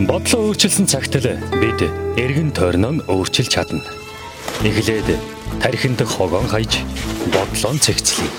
Бодлоо 0.00 0.48
өөрчилсөн 0.48 0.88
цагт 0.88 1.20
л 1.20 1.36
бид 1.60 1.84
эргэн 2.16 2.56
тойрноо 2.56 3.04
өөрчилж 3.04 3.52
чадна. 3.52 3.84
Эхлээд 4.64 5.12
тархинд 5.60 6.00
хогоон 6.00 6.48
хайж 6.48 6.80
бодлоо 7.28 7.76
цэгцлэе. 7.76 8.32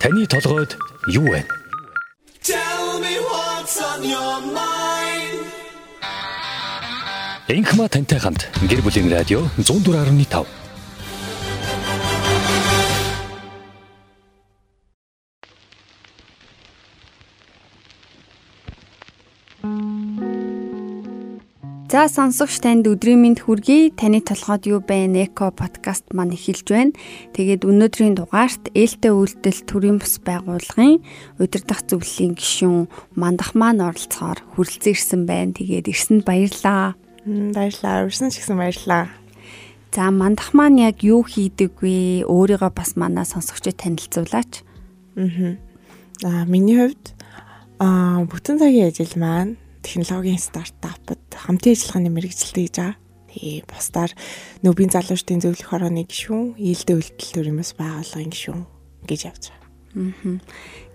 Таны 0.00 0.24
толгойд 0.24 0.72
юу 1.12 1.28
вэ? 1.28 1.44
Энхма 7.52 7.88
тантай 7.92 8.18
хамт 8.18 8.48
гэр 8.64 8.80
бүлийн 8.80 9.12
радио 9.12 9.44
104.5 9.60 10.61
За 21.92 22.08
сонсогч 22.08 22.64
танд 22.64 22.88
өдрийн 22.88 23.20
мэнд 23.20 23.44
хүргэе. 23.44 23.92
Таны 23.92 24.24
толгойд 24.24 24.64
юу 24.64 24.80
байна? 24.80 25.28
Эко 25.28 25.52
подкаст 25.52 26.08
маань 26.16 26.32
эхэлж 26.32 26.64
байна. 26.72 26.96
Тэгээд 27.36 27.68
өнөөдрийн 27.68 28.16
дугаарт 28.16 28.72
ээлтэй 28.72 29.12
үйлдэл 29.12 29.60
төрийн 29.68 30.00
бус 30.00 30.16
байгууллагын 30.24 31.04
удирдах 31.36 31.84
зөвлөлийн 31.84 32.32
гишүүн 32.32 32.88
мандах 33.12 33.52
маань 33.52 33.84
оролцохоор 33.84 34.40
хүрэлцэн 34.56 34.88
ирсэн 34.96 35.22
байна. 35.28 35.52
Тэгээд 35.52 35.92
ирсэнд 35.92 36.24
баярлаа. 36.24 36.96
Баярлалаа. 37.28 38.08
Ирсэн 38.08 38.32
ч 38.32 38.40
гэсэн 38.40 38.56
баярлалаа. 38.56 39.12
За 39.92 40.08
мандах 40.08 40.56
маань 40.56 40.80
яг 40.80 41.04
юу 41.04 41.20
хийдэг 41.20 41.76
вэ? 41.76 42.24
Өөрийгөө 42.24 42.72
бас 42.72 42.96
манаа 42.96 43.28
сонсогчид 43.28 43.76
танилцуулаач. 43.76 44.64
Аа. 45.20 45.60
Аа 46.24 46.48
миний 46.48 46.88
хувьд 46.88 47.12
аа 47.76 48.24
бүтэн 48.24 48.56
цагийн 48.56 48.88
ажил 48.88 49.12
маань 49.20 49.60
технологийн 49.82 50.38
стартапад 50.38 51.22
хамтын 51.34 51.74
ажиллагааны 51.74 52.10
мэрэгжилтэй 52.14 52.64
гэж 52.66 52.76
байгаа. 52.78 52.96
Тэгээ 53.32 53.64
бусдаар 53.66 54.12
нөбийн 54.62 54.92
залуучдын 54.92 55.42
зөвлөх 55.42 55.68
хорооны 55.68 56.04
гишүүн, 56.04 56.56
ээлдээ 56.56 56.96
үйлдэл 56.96 57.32
төрөөс 57.32 57.72
байгууллагын 57.80 58.32
гишүүн 58.32 58.62
гэж 59.08 59.20
явж 59.26 59.42
байгаа. 59.50 59.70
Аа. 59.92 60.38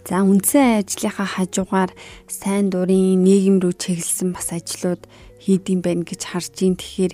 За 0.08 0.24
үндсэн 0.24 0.88
ажлынхаа 0.88 1.28
хажуугаар 1.28 1.92
сайн 2.32 2.72
дурын 2.72 3.20
нийгэм 3.28 3.60
рүү 3.60 3.76
чиглэсэн 3.76 4.32
бас 4.32 4.56
ажлууд 4.56 5.04
хийдэм 5.44 5.84
байх 5.84 6.08
гэж 6.08 6.22
харж 6.32 6.56
ин 6.64 6.80
тэгэхээр 6.80 7.14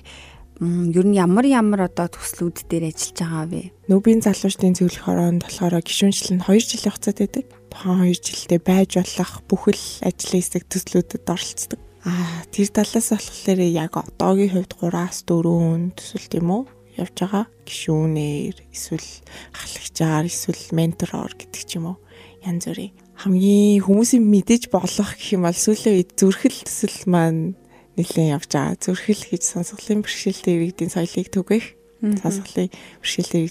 ер 0.62 1.06
нь 1.10 1.18
ямар 1.18 1.46
ямар 1.50 1.90
одоо 1.90 2.08
төслүүд 2.08 2.70
дээр 2.70 2.94
ажиллаж 2.94 3.18
байгаа 3.18 3.46
вэ? 3.50 3.62
Нөбийн 3.90 4.22
залуучдын 4.22 4.78
зөвлөх 4.78 5.10
хороонд 5.10 5.42
болохоор 5.42 5.82
гишүүнчлэл 5.82 6.38
нь 6.38 6.46
2 6.46 6.70
жилийн 6.70 6.94
хугацаатай 6.94 7.28
байдаг 7.28 7.46
тухайн 7.74 8.14
2 8.14 8.22
жилдээ 8.22 8.62
байж 8.62 8.92
болох 9.02 9.34
бүхэл 9.50 10.06
ажлын 10.06 10.40
хэсэг 10.40 10.64
төслүүдэд 10.70 11.26
оролцдог. 11.26 11.82
Аа 12.06 12.46
тэр 12.54 12.70
талаас 12.70 13.10
болохоор 13.10 13.60
яг 13.66 13.94
одоогийн 13.98 14.54
хувьд 14.54 14.74
3-аас 14.78 15.26
4 15.26 15.98
төсөл 15.98 16.28
тийм 16.30 16.48
үү 16.54 16.64
явж 17.02 17.16
байгаа. 17.18 17.46
Гишүүнээр 17.66 18.56
эсвэл 18.70 19.10
ахлагчаар 19.58 20.30
эсвэл 20.30 20.70
ментороор 20.78 21.34
гэдэг 21.34 21.64
ч 21.66 21.82
юм 21.82 21.96
уу 21.96 21.98
янз 22.46 22.70
бүрийн 22.70 22.94
хамгийн 23.24 23.82
хүмүүсийн 23.82 24.26
мэдэж 24.26 24.70
болох 24.70 25.16
гэх 25.18 25.34
юм 25.38 25.50
бол 25.50 25.58
сүүлийн 25.58 25.98
үед 25.98 26.12
зүрхэл 26.18 26.60
төсөл 26.66 27.00
маань 27.10 27.56
нэлээд 27.98 28.34
явж 28.36 28.50
байгаа. 28.54 28.78
Зүрхэл 28.78 29.24
гэж 29.32 29.42
сонсголын 29.42 30.02
бэрхшээлтэй 30.04 30.54
иргэдийн 30.58 30.92
соёлыг 30.94 31.30
түгэх. 31.30 31.66
Сонсголын 32.04 32.70
бэрхшээлтэй 33.00 33.44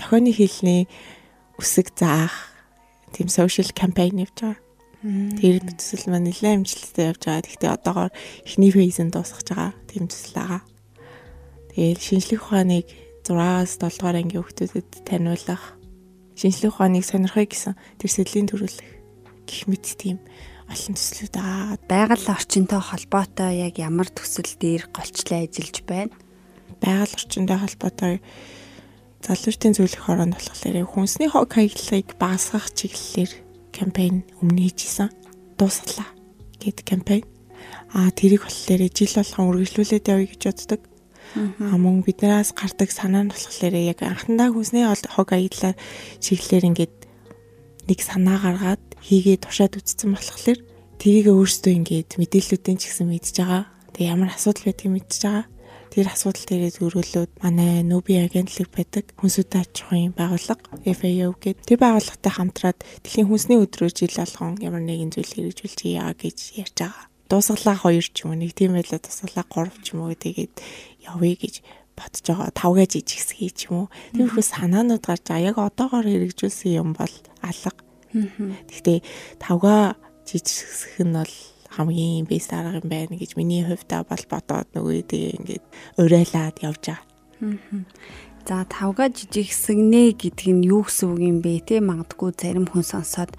тохионы 0.00 0.32
хэлний 0.32 0.90
үсэг 1.60 1.94
заах 1.94 2.51
тийм 3.12 3.28
social 3.28 3.68
campaign 3.76 4.24
явж 4.24 4.36
байгаа. 4.40 4.60
Тэр 5.02 5.58
төсөл 5.66 6.10
маань 6.10 6.30
нэлээд 6.30 6.56
амжилттай 6.62 7.06
явж 7.12 7.22
байгаа. 7.26 7.44
Гэхдээ 7.46 7.70
одоогоор 7.74 8.12
эхний 8.46 8.72
фейзэнд 8.72 9.12
дуусгаж 9.12 9.46
байгаа 9.50 9.72
тийм 9.86 10.04
төсөл 10.08 10.34
байгаа. 10.38 10.62
Тэгээд 11.72 12.00
шинжлэх 12.00 12.42
ухааныг 12.44 12.86
6-аас 13.24 13.78
7 13.78 13.98
дугаар 13.98 14.18
ангийн 14.20 14.42
хүүхдүүдэд 14.42 14.90
таниулах, 15.06 15.64
шинжлэх 16.36 16.74
ухааныг 16.74 17.04
сонирхоё 17.06 17.46
гэсэн 17.46 17.74
тэр 17.96 18.10
сэдлийн 18.10 18.48
төрүүлэх 18.50 18.88
гих 19.46 19.62
мэт 19.70 19.86
тийм 19.96 20.18
олон 20.68 20.94
төслүүд 20.96 21.36
аа. 21.38 21.76
Байгаль 21.86 22.28
орчинтой 22.28 22.80
холбоотой 22.80 23.66
яг 23.66 23.76
ямар 23.78 24.08
төсөл 24.10 24.52
дээр 24.58 24.88
голчлон 24.90 25.46
ажиллаж 25.46 25.76
байна? 25.84 26.14
Байгаль 26.80 27.14
орчинтой 27.14 27.58
холбоотой 27.60 28.14
залуучдын 29.22 29.74
зөвлөх 29.78 30.02
хороонд 30.02 30.34
болохоор 30.34 30.82
хүнсний 30.82 31.30
хог 31.30 31.54
хаягдлыг 31.54 32.18
багасгах 32.18 32.74
чиглэлээр 32.74 33.32
кампайн 33.70 34.26
өмнө 34.42 34.66
хийжсэн. 34.66 35.14
Дуусглаа 35.54 36.10
гэд 36.58 36.82
кампайн. 36.82 37.22
Аа 37.94 38.10
тэрийг 38.10 38.42
болохоор 38.42 38.82
жил 38.90 39.14
болгон 39.14 39.48
үргэлжлүүлээд 39.54 40.10
явъя 40.10 40.26
гэж 40.26 40.42
боддог. 40.42 40.80
Аа 41.38 41.76
мөн 41.78 42.02
биднээс 42.02 42.50
гардаг 42.58 42.90
санаа 42.90 43.22
нь 43.22 43.30
болохоор 43.30 43.74
яг 43.78 44.02
анхандаа 44.02 44.50
хүнсний 44.50 44.82
хог 44.90 45.28
хаягдлаар 45.30 45.78
чиглэлээр 46.18 46.68
ингээд 46.74 46.96
нэг 47.86 47.98
санаа 48.02 48.42
гаргаад 48.42 48.82
хийгээд 49.06 49.46
тушаад 49.46 49.78
үтцсэн 49.78 50.10
болохоор 50.18 50.58
тэрийг 50.98 51.30
өөрсдөө 51.30 51.72
ингээд 51.78 52.10
мэдээллүүдэн 52.18 52.76
ч 52.78 52.82
гэсэн 52.90 53.06
мэдж 53.06 53.38
байгаа. 53.38 53.70
Тэг 53.94 54.02
ямар 54.10 54.34
асуудал 54.34 54.66
байдгийг 54.66 54.92
мэдж 54.98 55.14
байгаа 55.22 55.46
Тэр 55.92 56.08
асуудал 56.08 56.48
дээрээ 56.48 56.72
зөрүүлээд 56.80 57.32
манай 57.44 57.84
нөбийн 57.84 58.24
агентлаг 58.24 58.72
байдаг 58.72 59.12
хүнсүд 59.20 59.52
аж 59.52 59.84
ахуйн 59.84 60.16
байгууллага 60.16 60.64
FAO 60.88 61.36
гэдэг. 61.36 61.68
Тэр 61.68 61.78
байгууллагатай 61.84 62.32
хамтраад 62.32 62.78
дэлхийн 63.04 63.28
хүнсний 63.28 63.60
өдрөөр 63.60 63.92
жил 63.92 64.16
болгон 64.16 64.56
ямар 64.64 64.80
нэгэн 64.80 65.12
зүйл 65.12 65.52
хэрэгжүүлж 65.52 65.80
яа 65.92 66.16
гэж 66.16 66.56
ярьж 66.64 66.76
байгаа. 66.80 67.04
Дуусгалаа 67.28 67.76
хоёр 67.76 68.06
ч 68.08 68.24
юм 68.24 68.32
уу 68.32 68.40
нэг 68.40 68.56
тийм 68.56 68.72
байлаа 68.72 69.04
дуусгалаа 69.04 69.44
гурав 69.52 69.76
ч 69.84 69.92
юм 69.92 70.08
уу 70.08 70.16
тэгээд 70.16 70.54
явъя 71.12 71.36
гэж 71.36 71.54
бодож 71.92 72.24
байгаа. 72.24 72.48
Тавгаа 72.56 72.86
жижигсгий 72.88 73.52
ч 73.52 73.68
юм 73.68 73.84
уу. 73.84 73.88
Тиймэрхүү 74.16 74.44
санаанууд 74.48 75.04
гарч 75.04 75.28
байгаа. 75.28 75.44
Яг 75.44 75.56
одоогоор 75.60 76.08
хэрэгжүүлсэн 76.08 76.72
юм 76.72 76.96
бол 76.96 77.14
алга. 77.44 77.76
Гэхдээ 78.16 78.98
тавгаа 79.44 80.00
жижигсэх 80.24 81.04
нь 81.04 81.12
бол 81.12 81.34
хамгийн 81.72 82.28
бэс 82.28 82.52
арга 82.52 82.80
юм 82.80 82.88
байна 82.92 83.16
гэж 83.16 83.36
миний 83.40 83.64
хувьдаа 83.64 84.04
бол 84.04 84.24
бодоод 84.28 84.68
нөгөө 84.76 85.08
тэгээ 85.08 85.36
ингээд 85.40 85.64
урайлаад 85.98 86.56
явж 86.60 86.82
байгаа. 86.92 87.00
За 88.42 88.66
тавга 88.66 89.06
жижигсэгнэ 89.06 90.18
гэдэг 90.18 90.50
нь 90.50 90.66
юу 90.66 90.82
гэсэн 90.82 91.14
үг 91.14 91.20
юм 91.22 91.38
бэ 91.40 91.62
те 91.62 91.78
магадгүй 91.78 92.34
зарим 92.34 92.66
хүн 92.66 92.82
сонсоод 92.82 93.38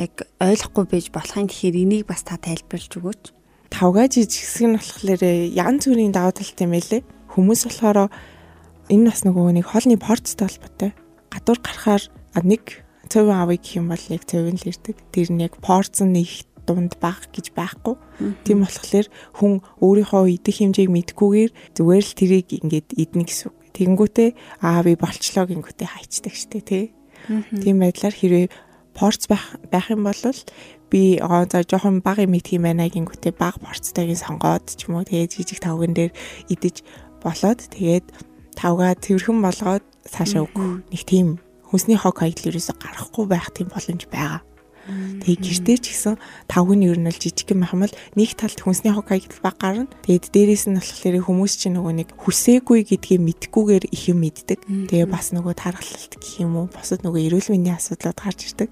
яг 0.00 0.24
ойлгохгүй 0.40 0.84
байж 0.88 1.06
болохын 1.12 1.52
тэгэхээр 1.52 1.76
энийг 1.84 2.04
бас 2.08 2.24
та 2.24 2.40
тайлбарлаж 2.40 2.92
өгөөч. 2.96 3.22
Тавга 3.68 4.08
жижигсэг 4.08 4.64
нь 4.72 4.76
болохоор 4.80 5.22
янз 5.52 5.84
бүрийн 5.84 6.16
давуу 6.16 6.32
талтай 6.32 6.64
юм 6.64 6.72
байлээ. 6.72 7.02
Хүмүүс 7.28 7.60
болохоор 7.68 8.08
энэ 8.88 9.04
бас 9.04 9.20
нөгөө 9.28 9.60
нэг 9.60 9.66
хоолны 9.68 10.00
порцтой 10.00 10.48
холбоотой. 10.48 10.90
Гадуур 11.28 11.60
гарахаар 11.60 12.02
нэг 12.40 12.64
цөв 13.12 13.28
авъя 13.28 13.60
гэх 13.60 13.76
юм 13.76 13.92
бол 13.92 14.04
яг 14.08 14.24
нь 14.24 14.56
л 14.56 14.68
ирдэг. 14.72 14.96
Тэр 15.12 15.28
нь 15.28 15.44
яг 15.44 15.60
порц 15.60 16.00
нь 16.00 16.16
их 16.16 16.47
дунд 16.68 17.00
баг 17.00 17.32
гэж 17.32 17.56
байхгүй. 17.56 17.96
Тийм 18.44 18.68
болохоор 18.68 19.06
хүн 19.40 19.52
өөрийнхөө 19.80 20.24
идэх 20.36 20.60
хэмжээг 20.60 20.90
мэдгүйгээр 20.92 21.50
зүгээр 21.72 22.04
л 22.04 22.18
тэрийг 22.20 22.48
ингээд 22.52 22.88
идэнэ 23.00 23.24
гэсэн 23.24 23.48
үг. 23.48 23.56
Тэгэнгүүтээ 23.72 24.28
аа 24.60 24.84
би 24.84 24.92
болчлоо 25.00 25.48
гингүүтээ 25.48 25.88
хайчдаг 25.88 26.34
штэ 26.36 26.60
тий. 26.60 26.84
Тийм 27.64 27.80
байдлаар 27.80 28.12
хэрвээ 28.12 28.46
порц 28.92 29.30
байх 29.30 29.56
байх 29.72 29.88
юм 29.88 30.04
бол 30.04 30.20
би 30.90 31.18
за 31.18 31.62
жоохон 31.62 32.00
баг 32.00 32.18
юм 32.18 32.34
идэх 32.34 32.58
юм 32.58 32.66
байна 32.66 32.88
гингүүтээ 32.88 33.32
баг 33.38 33.56
порцтойг 33.62 34.16
сонгоод 34.18 34.74
ч 34.74 34.88
юм 34.88 34.98
уу 34.98 35.06
тэгээд 35.06 35.34
жижиг 35.36 35.60
тавган 35.62 35.94
дээр 35.94 36.12
идэж 36.50 36.82
болоод 37.22 37.60
тэгээд 37.70 38.06
тавгаа 38.58 38.98
цэвэрхэн 38.98 39.38
болгоод 39.38 39.84
цаашаа 40.02 40.48
өг. 40.48 40.82
Нэг 40.90 41.02
тийм 41.06 41.38
хүнсний 41.68 42.00
хог 42.00 42.18
хаягдл 42.18 42.50
ерөөсө 42.50 42.74
гарахгүй 42.80 43.24
байх 43.28 43.52
тийм 43.52 43.68
боломж 43.70 44.08
байгаа. 44.10 44.42
Тэгээ 44.88 45.38
гэртээ 45.44 45.78
ч 45.84 45.84
гэсэн 45.92 46.16
тавг 46.48 46.72
нь 46.72 46.88
ер 46.88 46.96
нь 46.96 47.08
л 47.08 47.18
жижиг 47.20 47.52
юм 47.52 47.64
ахмал 47.68 47.92
нэг 48.16 48.30
талд 48.32 48.56
хүнсний 48.56 48.92
хог 48.96 49.12
хаягдл 49.12 49.44
баг 49.44 49.56
гарна. 49.60 49.90
Тэгээд 50.08 50.32
дээрээс 50.32 50.64
нь 50.72 50.80
болохоор 50.80 51.16
хүмүүс 51.28 51.52
чинь 51.60 51.76
нөгөө 51.76 51.94
нэг 52.00 52.08
хүсээгүй 52.16 52.80
гэдгийг 52.88 53.20
мэдгүйгээр 53.20 53.84
их 53.92 54.02
юм 54.08 54.24
мэддэг. 54.24 54.64
Тэгээ 54.64 55.08
бас 55.12 55.36
нөгөө 55.36 55.54
тархалт 55.60 56.12
гэх 56.16 56.40
юм 56.40 56.56
уу 56.56 56.66
босод 56.72 57.04
нөгөө 57.04 57.20
эрүүл 57.28 57.52
мэндийн 57.52 57.76
асуудлууд 57.76 58.16
гарч 58.16 58.40
ирдэг. 58.48 58.70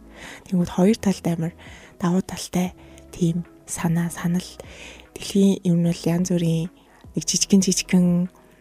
Тэгмүүд 0.48 0.70
хоёр 0.72 0.96
талд 0.96 1.24
амар 1.28 1.52
давуу 2.00 2.24
талтай 2.24 2.72
тийм 3.12 3.44
санаа 3.68 4.08
санал 4.08 4.48
дэлхийн 5.12 5.60
юм 5.68 5.84
нь 5.84 5.88
бол 5.92 6.02
янз 6.08 6.32
бүрийн 6.32 6.72
нэг 7.16 7.24
жижигэн 7.24 7.60
жижигэн 7.64 8.06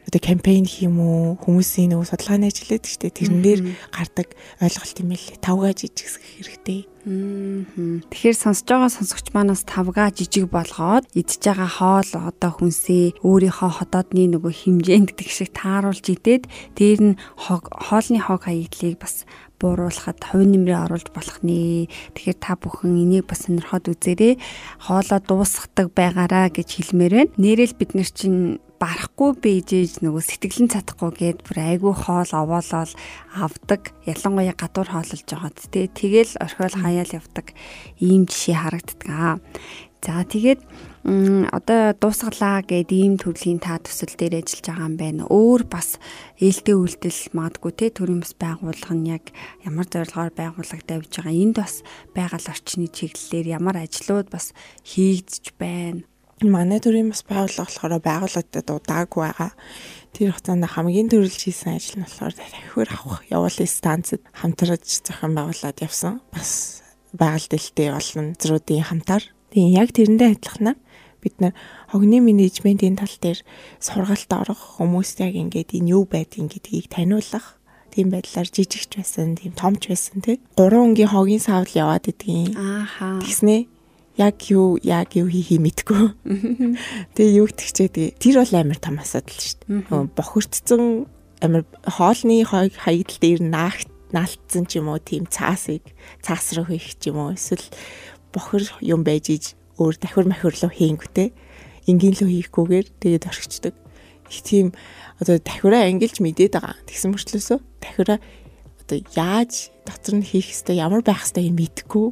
одоо 0.05 0.21
кампайн 0.21 0.65
хийм 0.69 1.01
үү 1.01 1.41
хүмүүсийн 1.41 1.93
нөгөө 1.97 2.07
судалгааны 2.13 2.49
ажил 2.53 2.69
гэдэг 2.69 2.89
чинь 2.89 3.09
тэрэн 3.09 3.41
дээр 3.41 3.61
гардаг 3.89 4.27
ойлголт 4.61 4.97
юм 5.01 5.11
л 5.17 5.27
тавгаа 5.41 5.73
жижигсэх 5.73 6.21
хэрэгтэй. 6.21 6.85
Тэгэхээр 7.05 8.33
сонсож 8.33 8.65
байгаа 8.65 8.89
сонсогч 8.89 9.29
манаас 9.29 9.61
тавгаа 9.61 10.09
жижиг 10.09 10.49
болгоод 10.49 11.05
идж 11.13 11.37
байгаа 11.37 11.69
хоол 11.69 12.09
одоо 12.17 12.51
хүнсээ 12.57 13.21
өөрийнхөө 13.21 13.71
ходоодны 13.77 14.25
нөгөө 14.33 14.53
хэмжээнд 14.65 15.13
гэдэг 15.13 15.29
шиг 15.29 15.53
тааруулж 15.53 16.01
идээд 16.01 16.49
дээр 16.73 17.13
нь 17.13 17.19
хоолны 17.37 18.19
хог 18.25 18.49
хаягдлыг 18.49 18.97
бас 18.97 19.29
бууруулахад 19.59 20.19
хувь 20.21 20.45
нэмрээ 20.45 20.79
оруулж 20.85 21.09
болох 21.15 21.39
нэ. 21.41 21.87
Тэгэхээр 22.15 22.39
та 22.39 22.59
бүхэн 22.59 22.95
энийг 22.95 23.25
бас 23.27 23.47
сонирхоод 23.47 23.91
үзээрэй. 23.91 24.39
Хоолоо 24.83 25.19
дуусгадаг 25.23 25.91
байгаараа 25.95 26.51
гэж 26.51 26.69
хэлмээр 26.79 27.13
байна. 27.15 27.35
Нэрэл 27.39 27.75
бид 27.79 27.91
нар 27.95 28.09
чинь 28.11 28.59
барахгүй 28.75 29.31
бийжээж 29.39 30.03
нөгөө 30.03 30.23
сэтгэлэн 30.23 30.69
цатахгүй 30.71 31.11
гээд 31.15 31.39
бүр 31.47 31.57
айгүй 31.63 31.93
хоол 31.95 32.31
овоолол 32.35 32.91
авдаг. 33.31 33.81
Ялангуяа 34.03 34.55
гадуур 34.55 34.89
хоололж 34.91 35.23
байгаад 35.23 35.57
тий. 35.71 35.87
Тэгэл 35.87 36.35
орхиол 36.43 36.75
хаяал 36.75 37.11
явдаг 37.15 37.55
ийм 38.03 38.27
жишээ 38.27 38.57
харагддаг. 38.59 39.39
За 40.05 40.21
тэгээд 40.21 40.61
одоо 41.05 41.93
дуусгалаа 41.93 42.65
гэд 42.65 42.89
ийм 42.89 43.21
төрлийн 43.21 43.61
та 43.61 43.77
төсөл 43.77 44.17
дээр 44.17 44.41
ажиллаж 44.41 44.65
байгаа 44.65 44.89
юм 44.89 44.97
байна. 44.97 45.23
Өөр 45.29 45.69
бас 45.69 46.01
ээлтэй 46.41 46.73
үйлдэл 46.73 47.29
магадгүй 47.29 47.73
те 47.77 47.93
төрийн 47.93 48.25
бас 48.25 48.33
байгууллага 48.33 48.97
нь 48.97 49.13
яг 49.13 49.29
ямар 49.61 49.85
зорилгоор 49.85 50.33
байгуулагдаж 50.33 51.05
байгаа. 51.05 51.29
Энд 51.29 51.61
бас 51.61 51.85
байгаль 52.17 52.49
орчны 52.49 52.89
чиглэлээр 52.89 53.53
ямар 53.53 53.85
ажлууд 53.85 54.33
бас 54.33 54.57
хийгдэж 54.81 55.53
байна. 55.61 56.09
Манай 56.41 56.81
төрийн 56.81 57.13
бас 57.13 57.21
байгууллага 57.21 57.69
болохоор 57.69 58.01
байгууллагад 58.01 58.65
удаагүй 58.65 59.21
байгаа. 59.29 59.53
Тэр 60.09 60.33
хугацаанд 60.33 60.65
хамгийн 60.73 61.13
төрөлж 61.13 61.37
хийсэн 61.37 61.77
ажил 61.77 62.01
нь 62.01 62.05
болохоор 62.09 62.33
дахиад 62.33 62.89
авах 62.97 63.21
явуулын 63.29 63.69
станцад 63.69 64.25
хамтарч 64.33 65.05
зохион 65.05 65.37
байгуулад 65.37 65.77
явсан. 65.85 66.17
Бас 66.33 66.81
байгаль 67.13 67.45
дэлтэй 67.45 67.93
олон 67.93 68.33
зруудын 68.41 68.89
хамтаар. 68.89 69.23
Тийм 69.53 69.69
яг 69.69 69.93
тэрэндээ 69.93 70.33
адилханаар 70.33 70.81
бид 71.25 71.41
нар 71.41 71.53
хогны 71.89 72.21
менежментийн 72.21 73.01
тал 73.01 73.09
дээр 73.09 73.41
сургалт 73.81 74.29
орох 74.29 74.77
хүмүүст 74.77 75.25
яг 75.25 75.33
ингээд 75.33 75.73
энэ 75.73 75.97
юу 75.97 76.05
байдгийг 76.05 76.53
гэдгийг 76.53 76.93
таниулах 76.93 77.57
тийм 77.89 78.13
байдлаар 78.13 78.45
жижигч 78.45 79.01
байсан, 79.01 79.33
тийм 79.33 79.57
томч 79.57 79.89
байсан 79.89 80.21
тий. 80.21 80.37
3 80.53 80.69
өнгийн 80.77 81.09
хогийн 81.09 81.41
савл 81.41 81.71
яваад 81.73 82.05
идгийн. 82.05 82.53
Ааха. 82.53 83.23
Тэгснэ 83.25 83.65
яг 84.21 84.37
юу 84.51 84.77
яг 84.83 85.15
юу 85.15 85.27
хийхээ 85.31 85.59
мэдгүй. 85.63 86.03
Тэгээ 87.15 87.39
юу 87.41 87.47
гтгчээ 87.49 87.89
тэгээ 87.89 88.11
тэр 88.21 88.35
бол 88.43 88.53
амар 88.53 88.79
том 88.79 88.99
асуудал 88.99 89.39
шүү 89.41 89.57
дээ. 89.65 90.11
Бохирдсон 90.13 90.83
амар 91.41 91.63
хоолны 91.83 92.43
хаягдал 92.45 93.19
дээр 93.19 93.41
наахт 93.43 93.89
наалтсан 94.15 94.63
ч 94.67 94.79
юм 94.79 94.91
уу 94.91 94.99
тийм 94.99 95.27
цаасыг 95.27 95.83
цаас 96.23 96.55
руу 96.55 96.67
хийх 96.71 96.95
ч 96.99 97.11
юм 97.11 97.19
уу 97.19 97.35
эсвэл 97.35 97.67
бохир 98.31 98.63
юм 98.79 99.03
байж 99.03 99.27
иж 99.31 99.45
өөр 99.79 99.95
давхир 99.99 100.27
махир 100.27 100.53
руу 100.55 100.71
хийнгүүтэй 100.71 101.29
энгийн 101.85 102.15
лөө 102.17 102.29
хийхгүйгээр 102.49 102.87
тэгээд 102.99 103.27
орхичдаг. 103.29 103.73
Их 104.29 104.41
тийм 104.41 104.73
одоо 105.21 105.37
давхираа 105.37 105.85
ангилж 105.85 106.17
мэдээд 106.19 106.57
байгаа. 106.57 106.75
Тэгсэн 106.89 107.13
мөрчлөөсөө 107.13 107.59
давхираа 107.83 108.19
одоо 108.81 108.97
яаж 109.13 109.69
дотор 109.85 110.21
нь 110.21 110.25
хийх 110.25 110.49
хэвээр 110.49 110.81
ямар 110.81 111.01
байх 111.05 111.25
хэвээр 111.29 111.53
мэдгүй. 111.53 112.07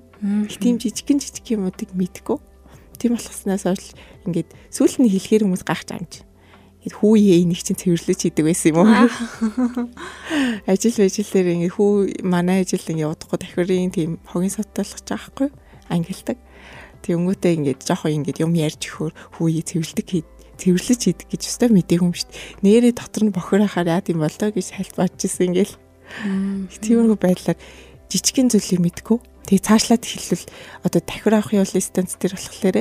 Их 0.49 0.57
тийм 0.61 0.77
жижигэн 0.77 1.21
жижиг 1.21 1.45
юмуудыг 1.57 1.89
мэдгүй. 1.97 2.37
Тийм 3.01 3.17
болохснаас 3.17 3.65
хойш 3.65 3.97
ингээд 4.29 4.49
сүүлд 4.69 5.01
нь 5.01 5.09
хэлэхээр 5.09 5.45
хүмүүс 5.45 5.65
гайхаж 5.65 5.89
амж. 5.97 6.13
Ингээд 6.85 6.99
хүү 6.99 7.13
ээ 7.17 7.41
энийг 7.47 7.61
чинь 7.63 7.79
цэвэрлэж 7.79 8.19
хийдэг 8.29 8.45
байсан 8.45 8.69
юм 8.75 8.83
уу? 8.83 9.07
Ажил 10.69 10.97
ажил 10.99 11.29
дээр 11.31 11.47
ингээд 11.57 11.75
хүү 11.79 11.91
манай 12.27 12.61
ажил 12.61 12.83
ингээд 12.83 13.09
удахгүй 13.09 13.39
давхирын 13.39 13.93
тийм 13.93 14.11
хогийн 14.27 14.53
сотолгож 14.53 15.01
байгаа 15.07 15.29
хгүй 15.31 15.49
ангилдаг. 15.89 16.37
Тэнгүүтээ 17.03 17.53
ингээд 17.59 17.81
жоохон 17.83 18.15
ингээд 18.23 18.43
юм 18.43 18.55
ярьж 18.55 18.81
өгөхөр 18.87 19.13
хүүе 19.37 19.61
цэвэрлдэг 19.67 20.07
хий 20.07 20.23
цэвэрлэж 20.57 21.01
хийдэг 21.03 21.27
гэж 21.27 21.41
өстой 21.49 21.69
мэдээг 21.73 22.01
юм 22.01 22.13
шүү 22.13 22.29
дээ. 22.29 22.63
Нэрээ 22.63 22.93
дотор 22.95 23.23
нь 23.27 23.35
бохор 23.35 23.61
хахаар 23.65 23.99
яа 23.99 24.01
гэм 24.05 24.21
болоо 24.21 24.49
гэж 24.53 24.67
хальт 24.77 24.95
бодчихсон 24.95 25.51
ингээл. 25.51 25.75
Тиймэрхүү 26.79 27.17
байдлаар 27.17 27.57
жижигхэн 28.07 28.47
зүйлийг 28.53 28.81
мэдгүй. 28.85 29.17
Тэгээ 29.49 29.65
цаашлаад 29.65 30.03
хэлвэл 30.05 30.45
одоо 30.85 31.01
дахир 31.03 31.33
авах 31.35 31.51
явуулын 31.51 31.83
станц 31.83 32.15
дээр 32.15 32.37
болохоор 32.37 32.77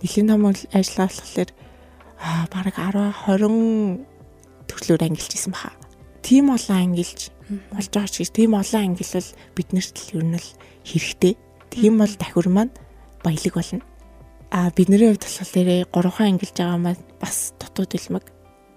нэлийн 0.00 0.26
том 0.26 0.42
ажиллагаа 0.48 1.08
болохоор 1.12 1.50
аа 2.18 2.44
бараг 2.50 2.76
10 2.76 3.14
20 3.30 4.66
төрлөөр 4.66 5.02
ангилж 5.06 5.32
исэн 5.36 5.52
баха. 5.52 5.76
Тим 6.24 6.50
олон 6.50 6.96
ангилж 6.96 7.30
болж 7.70 7.88
байгаа 7.92 8.10
ч 8.10 8.26
тийм 8.32 8.56
олон 8.56 8.82
ангилвал 8.96 9.28
биднэрт 9.54 9.96
л 10.10 10.16
ер 10.18 10.24
нь 10.24 10.38
л 10.40 10.48
хэрэгтэй. 10.88 11.34
Тийм 11.70 12.00
бол 12.00 12.14
дахир 12.16 12.48
маань 12.48 12.72
баялаг 13.24 13.54
болно. 13.54 13.82
А 14.50 14.70
бидний 14.74 14.98
хувьд 14.98 15.22
болохоор 15.22 15.86
3 15.92 16.26
ангилж 16.26 16.54
байгаа 16.56 16.78
маань 16.78 17.04
бас 17.20 17.54
дутууд 17.60 17.94
илмэг. 17.94 18.26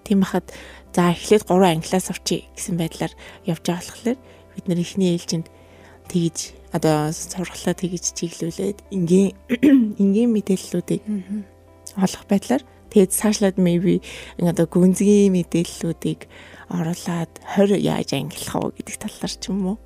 Тийм 0.04 0.20
бахад 0.20 0.52
за 0.94 1.10
эхлээд 1.10 1.48
3 1.48 1.74
ангилаас 1.74 2.10
авчи 2.10 2.46
гэсэн 2.54 2.76
байдлаар 2.78 3.12
явж 3.44 3.64
байгаа 3.66 3.82
болохоор 3.82 4.18
бид 4.54 4.64
нар 4.68 4.78
эхний 4.78 5.18
ээлжинд 5.18 5.50
тэгж 6.08 6.54
одоо 6.70 7.10
сургалаа 7.10 7.74
тэгж 7.74 8.14
чиглүүлээд 8.18 8.78
энгийн 8.94 9.34
энгийн 9.98 10.30
мэдээллүүдийг 10.36 11.02
олох 11.96 12.24
байдлаар 12.28 12.62
тэгээд 12.90 13.10
цаашлаад 13.10 13.56
maybe 13.58 14.02
одоо 14.38 14.66
гүнзгий 14.70 15.30
мэдээллүүдийг 15.32 16.30
оруулаад 16.70 17.32
20 17.58 17.80
яаж 17.80 18.10
ангилах 18.14 18.54
вэ 18.54 18.78
гэдэг 18.78 18.96
талаар 19.00 19.34
ч 19.34 19.44
юм 19.50 19.60
уу 19.74 19.78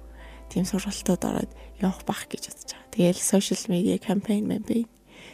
тийм 0.51 0.65
сургалтууд 0.65 1.23
ороод 1.25 1.51
явах 1.83 2.03
бах 2.07 2.27
гэж 2.29 2.51
бодож 2.51 2.71
байгаа. 2.75 2.93
Тэгээл 2.95 3.23
social 3.23 3.63
media 3.71 3.97
campaign 3.99 4.45
campaign 4.51 4.87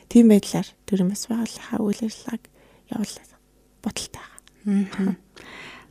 тийм 0.08 0.28
байдлаар 0.28 0.68
төрөмс 0.88 1.28
байгууллага 1.28 1.76
үйл 1.80 2.00
ажиллагааг 2.04 2.44
явуулах 2.92 3.30
бодолтой 3.82 4.22
байгаа. 4.64 5.16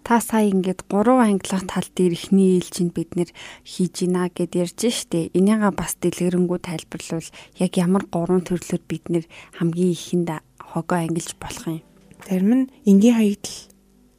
Та 0.03 0.19
сая 0.19 0.51
ингээд 0.51 0.83
3 0.91 1.15
ангилах 1.15 1.63
тал 1.63 1.87
дээр 1.95 2.11
ихний 2.19 2.59
ээлжинд 2.59 2.91
бид 2.91 3.15
нэр 3.15 3.31
хийж 3.63 4.03
гинэ 4.03 4.35
гэд 4.35 4.51
ярьж 4.59 4.81
штэ. 4.91 5.31
Энийгээ 5.31 5.71
бас 5.71 5.95
дэлгэрэнгүй 5.95 6.59
тайлбарлавал 6.59 7.29
яг 7.55 7.71
ямар 7.79 8.03
гурван 8.11 8.43
төрлөөр 8.43 8.83
бид 8.83 9.07
нэр 9.07 9.23
хамгийн 9.55 9.95
ихэнд 9.95 10.43
хогоо 10.59 11.07
ангилж 11.07 11.39
болох 11.39 11.65
юм. 11.71 11.81
Зарим 12.27 12.51
нь 12.51 12.71
энгийн 12.83 13.15
хаягдал, 13.15 13.59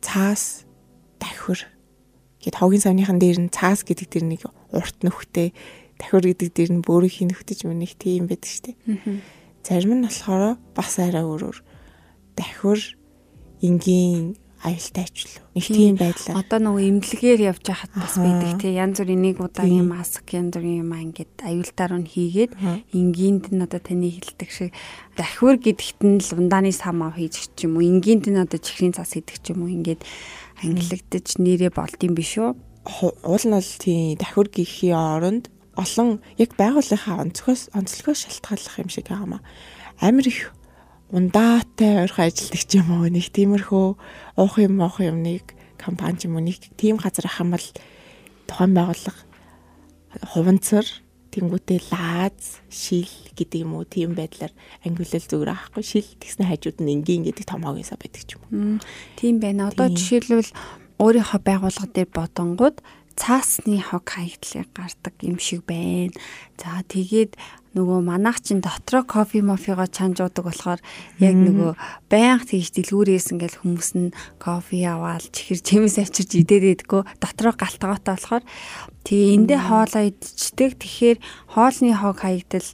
цаас, 0.00 0.64
давхир 1.20 1.68
гэд 2.40 2.56
хогийн 2.56 2.80
савныхан 2.80 3.20
дээр 3.20 3.38
нь 3.44 3.52
цаас 3.52 3.84
гэдэг 3.84 4.08
дээр 4.08 4.24
нэг 4.24 4.40
урт 4.72 5.04
нөхтэй 5.04 5.52
давхир 5.98 6.24
гэдэг 6.32 6.50
дээр 6.54 6.70
нь 6.78 6.84
бөөрийнхий 6.84 7.26
нөхдөж 7.28 7.60
мөн 7.66 7.84
их 7.86 7.94
тийм 7.98 8.26
байдаг 8.26 8.50
штеп. 8.50 8.78
Зарим 9.64 9.92
нь 10.00 10.06
болохоор 10.06 10.58
бас 10.74 10.98
арай 10.98 11.24
өөрөөр 11.24 11.58
давхир 12.36 12.80
энгийн 13.62 14.36
аюултай 14.64 15.04
л 15.04 15.28
нэг 15.52 15.64
тийм 15.68 15.96
байдлаар. 16.00 16.40
Одоо 16.40 16.58
нөгөө 16.64 16.84
имлэгээр 16.88 17.40
явж 17.52 17.68
байхад 17.68 17.92
бас 18.00 18.16
байдаг 18.16 18.56
тий 18.64 18.72
янз 18.72 18.96
бүрийн 18.96 19.20
нэг 19.20 19.36
удаагийн 19.36 19.84
маск 19.84 20.24
янз 20.32 20.56
бүрийн 20.56 20.80
юм 20.80 20.92
ингээд 20.96 21.44
аюултаар 21.44 21.92
нь 22.00 22.08
хийгээд 22.08 22.52
энгийнт 22.96 23.52
нь 23.52 23.60
одоо 23.60 23.80
таны 23.84 24.08
хэлдэг 24.08 24.48
шиг 24.48 24.72
давхир 25.20 25.60
гэдэгт 25.60 26.00
нь 26.00 26.16
л 26.16 26.32
ундааны 26.40 26.72
сам 26.72 27.04
ав 27.04 27.12
хийж 27.12 27.52
ч 27.52 27.68
юм 27.68 27.76
уу? 27.76 27.84
Энгийнт 27.84 28.32
нь 28.32 28.40
одоо 28.40 28.56
чихрийн 28.56 28.96
цас 28.96 29.12
хийдэг 29.12 29.36
ч 29.44 29.52
юм 29.52 29.68
уу? 29.68 29.72
Ингээд 29.72 30.00
ангилагдаж 30.64 31.28
нэрээ 31.36 31.68
болдсон 31.68 32.16
биш 32.16 32.40
үү? 32.40 32.56
Уул 33.20 33.44
нь 33.44 33.52
бол 33.52 33.72
тий 33.84 34.16
давхир 34.16 34.48
гэхийн 34.48 34.96
оронд 34.96 35.44
олон 35.76 36.20
яг 36.38 36.54
байгууллагынхаа 36.58 37.22
онцгоос 37.24 37.70
онцлогоос 37.74 38.20
шалтгааллах 38.24 38.78
юм 38.78 38.90
шиг 38.90 39.08
байгаа 39.08 39.28
маа. 39.38 39.42
Амар 40.00 40.26
их 40.26 40.52
ундаатай 41.10 42.02
ойрхон 42.06 42.26
ажилдаг 42.30 42.62
ч 42.66 42.70
юм 42.78 42.88
уу 42.90 43.06
нэг 43.10 43.26
тиймэрхүү 43.30 43.86
уух 44.38 44.54
юм 44.58 44.80
уух 44.80 44.98
юмныг 44.98 45.54
компани 45.78 46.26
юм 46.26 46.38
уу 46.38 46.44
нэг 46.44 46.58
тийм 46.78 46.96
газар 46.96 47.26
ах 47.28 47.42
юм 47.42 47.54
бол 47.54 47.68
тухайн 48.48 48.72
байгууллага 48.74 49.22
хуванцар 50.22 50.86
тэнгуүтэй 51.34 51.82
лааз 51.90 52.62
шил 52.70 53.10
гэдэг 53.34 53.66
юм 53.66 53.74
уу 53.74 53.84
тийм 53.84 54.14
байдлаар 54.14 54.54
ангилал 54.86 55.26
зүгээр 55.26 55.50
аахгүй 55.50 55.82
шил 55.82 56.06
тэгснэ 56.22 56.46
хажууд 56.46 56.78
нь 56.78 56.94
энгийн 56.94 57.26
гэдэг 57.26 57.44
томоогоосаа 57.50 57.98
байдаг 57.98 58.22
ч 58.22 58.38
юм 58.38 58.42
уу. 58.46 58.82
Тийм 59.18 59.42
байна. 59.42 59.74
Одоо 59.74 59.90
жишээлбэл 59.90 60.54
өөрийнхөө 61.02 61.40
байгууллага 61.42 61.90
дээр 61.90 62.10
бодонгууд 62.14 62.76
цаасны 63.16 63.78
хог 63.80 64.04
хаягдлыг 64.06 64.68
гардаг 64.74 65.14
юм 65.22 65.38
шиг 65.38 65.62
байна. 65.66 66.14
За 66.58 66.82
тэгээд 66.86 67.38
нөгөө 67.74 68.00
манайх 68.06 68.38
чин 68.42 68.62
дотроо 68.62 69.02
кофе 69.02 69.42
мофиго 69.42 69.86
чанжуудаг 69.90 70.44
болохоор 70.46 70.80
яг 71.18 71.34
нөгөө 71.34 71.72
байнга 72.06 72.46
тэгж 72.46 72.70
дэлгүүрээс 72.70 73.34
ингээл 73.34 73.60
хүмүүс 73.62 73.90
нь 73.98 74.14
кофе 74.38 74.86
аваад 74.86 75.26
чихэр 75.34 75.58
чимээс 75.58 75.98
авчирч 75.98 76.30
идээд 76.38 76.86
байдгөө 76.86 77.02
дотроо 77.18 77.54
галтгоотой 77.58 78.14
болохоор 78.14 78.44
тэгээ 79.02 79.34
эндээ 79.34 79.60
хоолоо 79.66 80.02
идчихдэг. 80.06 80.70
Тэгэхээр 80.78 81.18
хоолны 81.50 81.94
хог 81.98 82.16
хаягдал 82.22 82.68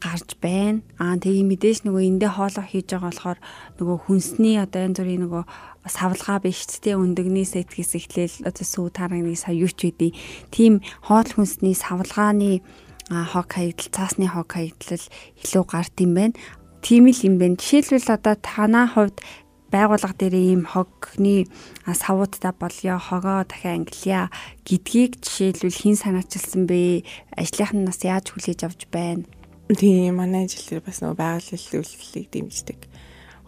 гарч 0.00 0.28
байна. 0.40 0.80
Аа 0.96 1.18
тэгээ 1.18 1.44
мэдээж 1.44 1.78
нөгөө 1.84 2.02
эндээ 2.06 2.30
хоолоо 2.32 2.64
хийж 2.64 2.86
байгаа 2.88 3.10
болохоор 3.10 3.38
нөгөө 3.82 3.96
хүнсний 4.06 4.56
одоо 4.62 4.80
янз 4.86 4.98
бүрийн 5.02 5.22
нөгөө 5.26 5.42
савлгаа 5.86 6.42
биш 6.42 6.66
тэ 6.66 6.98
өндөгний 6.98 7.46
сэтгээс 7.46 7.92
эхлээл 7.94 8.36
одоо 8.48 8.66
сүү 8.66 8.88
тарагны 8.90 9.36
сая 9.38 9.54
юу 9.54 9.70
ч 9.70 9.94
үдий 9.94 10.12
тийм 10.50 10.82
хоол 11.06 11.28
хүнсний 11.28 11.76
савлгааны 11.78 12.64
хог 13.08 13.48
хаягдал 13.48 13.88
цаасны 13.92 14.26
хог 14.28 14.52
хаягдал 14.52 15.04
илүү 15.40 15.64
гарт 15.64 15.96
юм 16.00 16.12
байна. 16.14 16.36
Тийм 16.84 17.08
л 17.08 17.24
юм 17.24 17.38
байна. 17.40 17.56
Жишээлбэл 17.56 18.12
одоо 18.12 18.36
танаа 18.36 18.86
хувьд 18.92 19.24
байгууллага 19.72 20.16
дээр 20.16 20.36
ийм 20.36 20.62
хогны 20.68 21.48
савуудтай 21.84 22.52
болё 22.52 23.00
хогоо 23.00 23.48
дахиад 23.48 23.88
ангилъя 23.88 24.28
гэдгийг 24.64 25.24
жишээлбэл 25.24 25.80
хин 25.80 25.96
санаачилсан 25.96 26.68
бэ? 26.68 27.04
Ажлынхнаас 27.36 28.00
яаж 28.04 28.32
хүлээж 28.32 28.60
авч 28.64 28.88
байна? 28.92 29.24
Тийм 29.68 30.16
манай 30.16 30.44
ажил 30.44 30.64
дээр 30.68 30.84
бас 30.84 31.00
нөгөө 31.00 31.16
байгууллагын 31.16 31.80
үйлчлэлийг 31.80 32.28
дэмждэг 32.32 32.80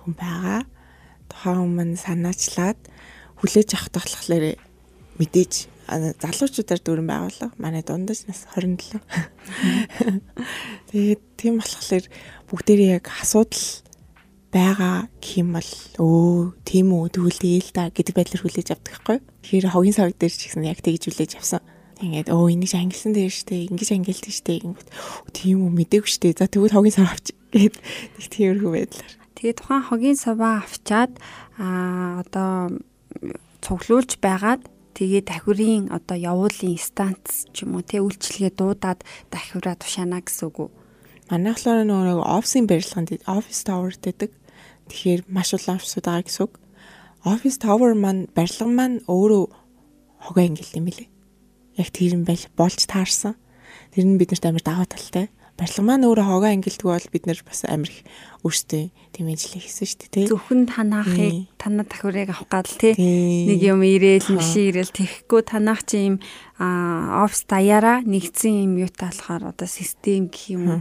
хүн 0.04 0.12
байгаа. 0.16 0.64
Тухайн 1.30 1.62
өмнө 1.64 1.96
санаачлаад 1.96 2.80
хүлээж 3.40 3.68
авах 3.78 3.88
болохоор 3.94 4.58
мэдээж 5.16 5.54
залуучуудаар 5.90 6.80
дүүрэн 6.82 7.08
байгууллага 7.10 7.54
манай 7.58 7.82
дундаж 7.82 8.26
нас 8.28 8.46
27. 8.54 9.00
Тэгээд 10.90 11.22
тийм 11.34 11.58
болохоор 11.58 12.04
бүгдээрээ 12.50 13.00
яг 13.00 13.10
асуудал 13.10 13.82
байгаа 14.54 15.10
гэх 15.18 15.42
юм 15.42 15.54
бол 15.54 15.70
өө 15.99 16.54
тийм 16.66 16.94
үү 16.94 17.10
тэгвэл 17.14 17.42
тэгээл 17.42 17.70
та 17.75 17.90
гэдэг 17.90 18.14
байдлаар 18.14 18.42
хүлээж 18.42 18.68
авдаг 18.75 18.94
хгүй. 19.02 19.18
Тэгэхээр 19.46 19.66
хогийн 19.70 19.96
савг 19.99 20.14
дээр 20.18 20.34
ч 20.34 20.40
гэсэн 20.50 20.66
яг 20.66 20.78
тэгж 20.82 21.02
хүлээж 21.10 21.32
авсан. 21.38 21.62
Ингээд 22.02 22.34
өө 22.34 22.54
энийг 22.54 22.75
ангилсан 22.75 23.12
дээр 23.14 23.34
штэ 23.34 23.70
ингэж 23.70 23.90
ангилдаг 23.94 24.32
штэ 24.34 24.62
гингүүт 24.62 24.90
тийм 25.34 25.58
үү 25.66 25.70
мдэггүй 25.75 26.10
штэ. 26.10 26.38
За 26.38 26.50
тэгвэл 26.50 26.75
хогийн 26.75 26.96
сав 26.99 27.10
авч 27.10 27.30
гээд 27.54 27.76
нэг 27.78 28.26
тиймэрхүү 28.30 28.70
байдлаар. 28.75 29.19
Тэгээ 29.38 29.54
тухайн 29.58 29.84
хогийн 29.87 30.18
саваа 30.18 30.64
авчаад 30.64 31.12
аа 31.58 32.25
одоо 32.25 32.80
цуглуулж 33.64 34.18
байгаад 34.22 34.66
тэгээ 34.96 35.22
дахиурын 35.28 35.92
одоо 35.94 36.16
явуулын 36.16 36.78
станц 36.80 37.46
ч 37.54 37.64
юм 37.64 37.78
уу 37.78 37.84
тэ 37.84 38.02
үйлчлэгээ 38.02 38.52
дуудаад 38.58 39.00
дахиураа 39.32 39.76
тушаана 39.78 40.20
гэсэн 40.25 40.46
үг 40.49 40.56
үү? 40.66 40.70
Манайхлаар 41.30 41.87
нөгөө 41.87 42.26
офисын 42.26 42.66
барилганд 42.66 43.22
офис 43.25 43.62
товер 43.62 43.94
гэдэг 43.94 44.30
Тэгэхээр 44.90 45.22
маш 45.30 45.54
олон 45.54 45.78
офисууд 45.78 46.04
байгаа 46.10 46.26
гэсэн 46.26 46.42
үг. 46.50 46.52
Office 47.22 47.58
Tower 47.62 47.94
маань 47.94 48.26
барилга 48.34 48.66
маань 48.66 48.99
өөрөө 49.06 49.44
хогоо 50.26 50.42
ангилт 50.42 50.75
юм 50.75 50.90
билээ. 50.90 51.08
Яг 51.78 51.88
тэр 51.94 52.18
юм 52.18 52.26
байл 52.26 52.42
болж 52.58 52.90
таарсан. 52.90 53.38
Тэр 53.94 54.04
нь 54.10 54.18
биднэрт 54.18 54.50
амар 54.50 54.64
даваа 54.66 54.90
талтай. 54.90 55.30
Барилга 55.60 55.84
маань 55.84 56.08
өөрөө 56.08 56.24
хогоо 56.24 56.48
ангилдгүй 56.48 56.88
бол 56.88 57.08
бид 57.12 57.24
нар 57.28 57.40
бас 57.44 57.60
амар 57.68 57.92
их 57.92 58.00
өөрсдөө 58.40 58.84
тийм 59.12 59.26
ажиллаа 59.28 59.60
хийсэн 59.60 59.84
шүү 59.84 59.98
дээ 60.00 60.12
тий. 60.16 60.26
Зөвхөн 60.32 60.64
танаахыг 60.72 61.52
танаа 61.60 61.84
тахварыг 61.84 62.32
авах 62.32 62.48
гал 62.48 62.72
тий. 62.80 62.96
Нэг 62.96 63.60
юм 63.60 63.84
ирээл 63.84 64.40
машин 64.40 64.72
ирээл 64.72 64.88
тэхгүй 64.88 65.44
танаах 65.44 65.84
чи 65.84 66.16
юм 66.16 66.16
офис 66.56 67.44
даяараа 67.44 68.00
нэгдсэн 68.08 68.64
юм 68.64 68.80
юутай 68.80 69.12
болохоор 69.12 69.52
одоо 69.52 69.68
систем 69.68 70.32
гэх 70.32 70.56
юм 70.56 70.80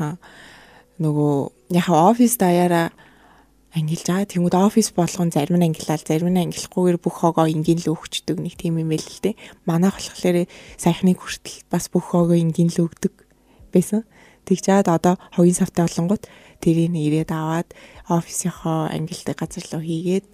Аа 0.00 0.16
нөгөө 1.02 1.76
яхаа 1.76 2.12
офис 2.12 2.36
даяараа 2.38 2.92
ангилж 3.72 4.06
байгаа. 4.06 4.28
Тэнгүүд 4.28 4.56
офис 4.56 4.92
болгон 4.92 5.32
зарим 5.32 5.56
нь 5.58 5.66
ангилаад 5.72 6.04
зарим 6.04 6.30
нь 6.30 6.42
ангилахгүйгээр 6.44 6.98
бүх 7.00 7.24
хогоо 7.24 7.48
энгийн 7.48 7.80
л 7.80 7.92
өгчдөг 7.96 8.36
нэг 8.36 8.60
тийм 8.60 8.76
юм 8.78 8.92
байл 8.92 9.02
л 9.02 9.22
дээ. 9.24 9.36
Манайх 9.64 9.96
болохоор 9.96 10.44
саяхныг 10.76 11.18
хүртэл 11.18 11.64
бас 11.72 11.88
бүх 11.88 12.12
хогоо 12.12 12.36
энгийн 12.36 12.68
л 12.68 12.84
өгдөг 12.84 13.21
байсан. 13.74 14.04
Тэгж 14.46 14.62
чаад 14.66 14.88
одоо 14.88 15.14
хогийн 15.34 15.58
савтай 15.58 15.86
болонгууд 15.86 16.24
тэрийг 16.62 16.94
ирээд 16.94 17.30
аваад 17.34 17.68
офисынхоо 18.06 18.90
ангилдаг 18.92 19.36
газар 19.38 19.64
руу 19.72 19.82
хийгээд 19.82 20.26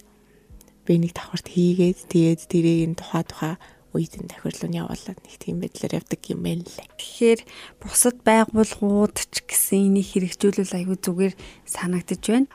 би 0.85 0.93
нэг 0.97 1.13
давхарт 1.13 1.47
хийгээд 1.49 1.99
тэгээд 2.09 2.41
тэрийг 2.49 2.97
тухай 2.97 3.23
тухай 3.25 3.55
үед 3.93 4.13
нь 4.21 4.29
тохирлоо 4.29 4.69
явуулаад 4.69 5.19
нэг 5.25 5.35
тийм 5.41 5.61
байдлаар 5.61 5.97
явдаг 5.97 6.21
юм 6.29 6.45
байна 6.45 6.65
лээ. 6.65 6.89
Тэгэхээр 6.97 7.39
бусад 7.81 8.17
байгууллагууд 8.21 9.17
ч 9.17 9.35
гэсэн 9.49 9.89
энийг 9.89 10.07
хэрэгжүүлэл 10.13 10.77
аягүй 10.77 10.97
зүгээр 11.01 11.33
санагдаж 11.65 12.21
байна. 12.21 12.49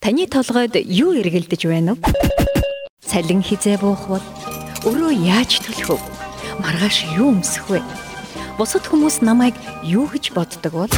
Таны 0.00 0.24
толгойд 0.24 0.76
юу 0.88 1.12
эргэлдэж 1.20 1.62
байна 1.68 1.92
вэ? 1.96 2.08
Цалин 3.04 3.44
хизээ 3.44 3.76
буух 3.76 4.08
бол 4.08 4.26
өрөө 4.88 5.12
яаж 5.12 5.60
төлөх 5.60 6.00
вэ? 6.00 6.17
Маргааш 6.58 7.06
юу 7.14 7.30
өмсөх 7.38 7.70
вэ? 7.70 7.80
Бусад 8.58 8.82
хүмүүс 8.90 9.22
намайг 9.22 9.54
юу 9.86 10.10
гэж 10.10 10.34
боддог 10.34 10.74
бол? 10.74 10.94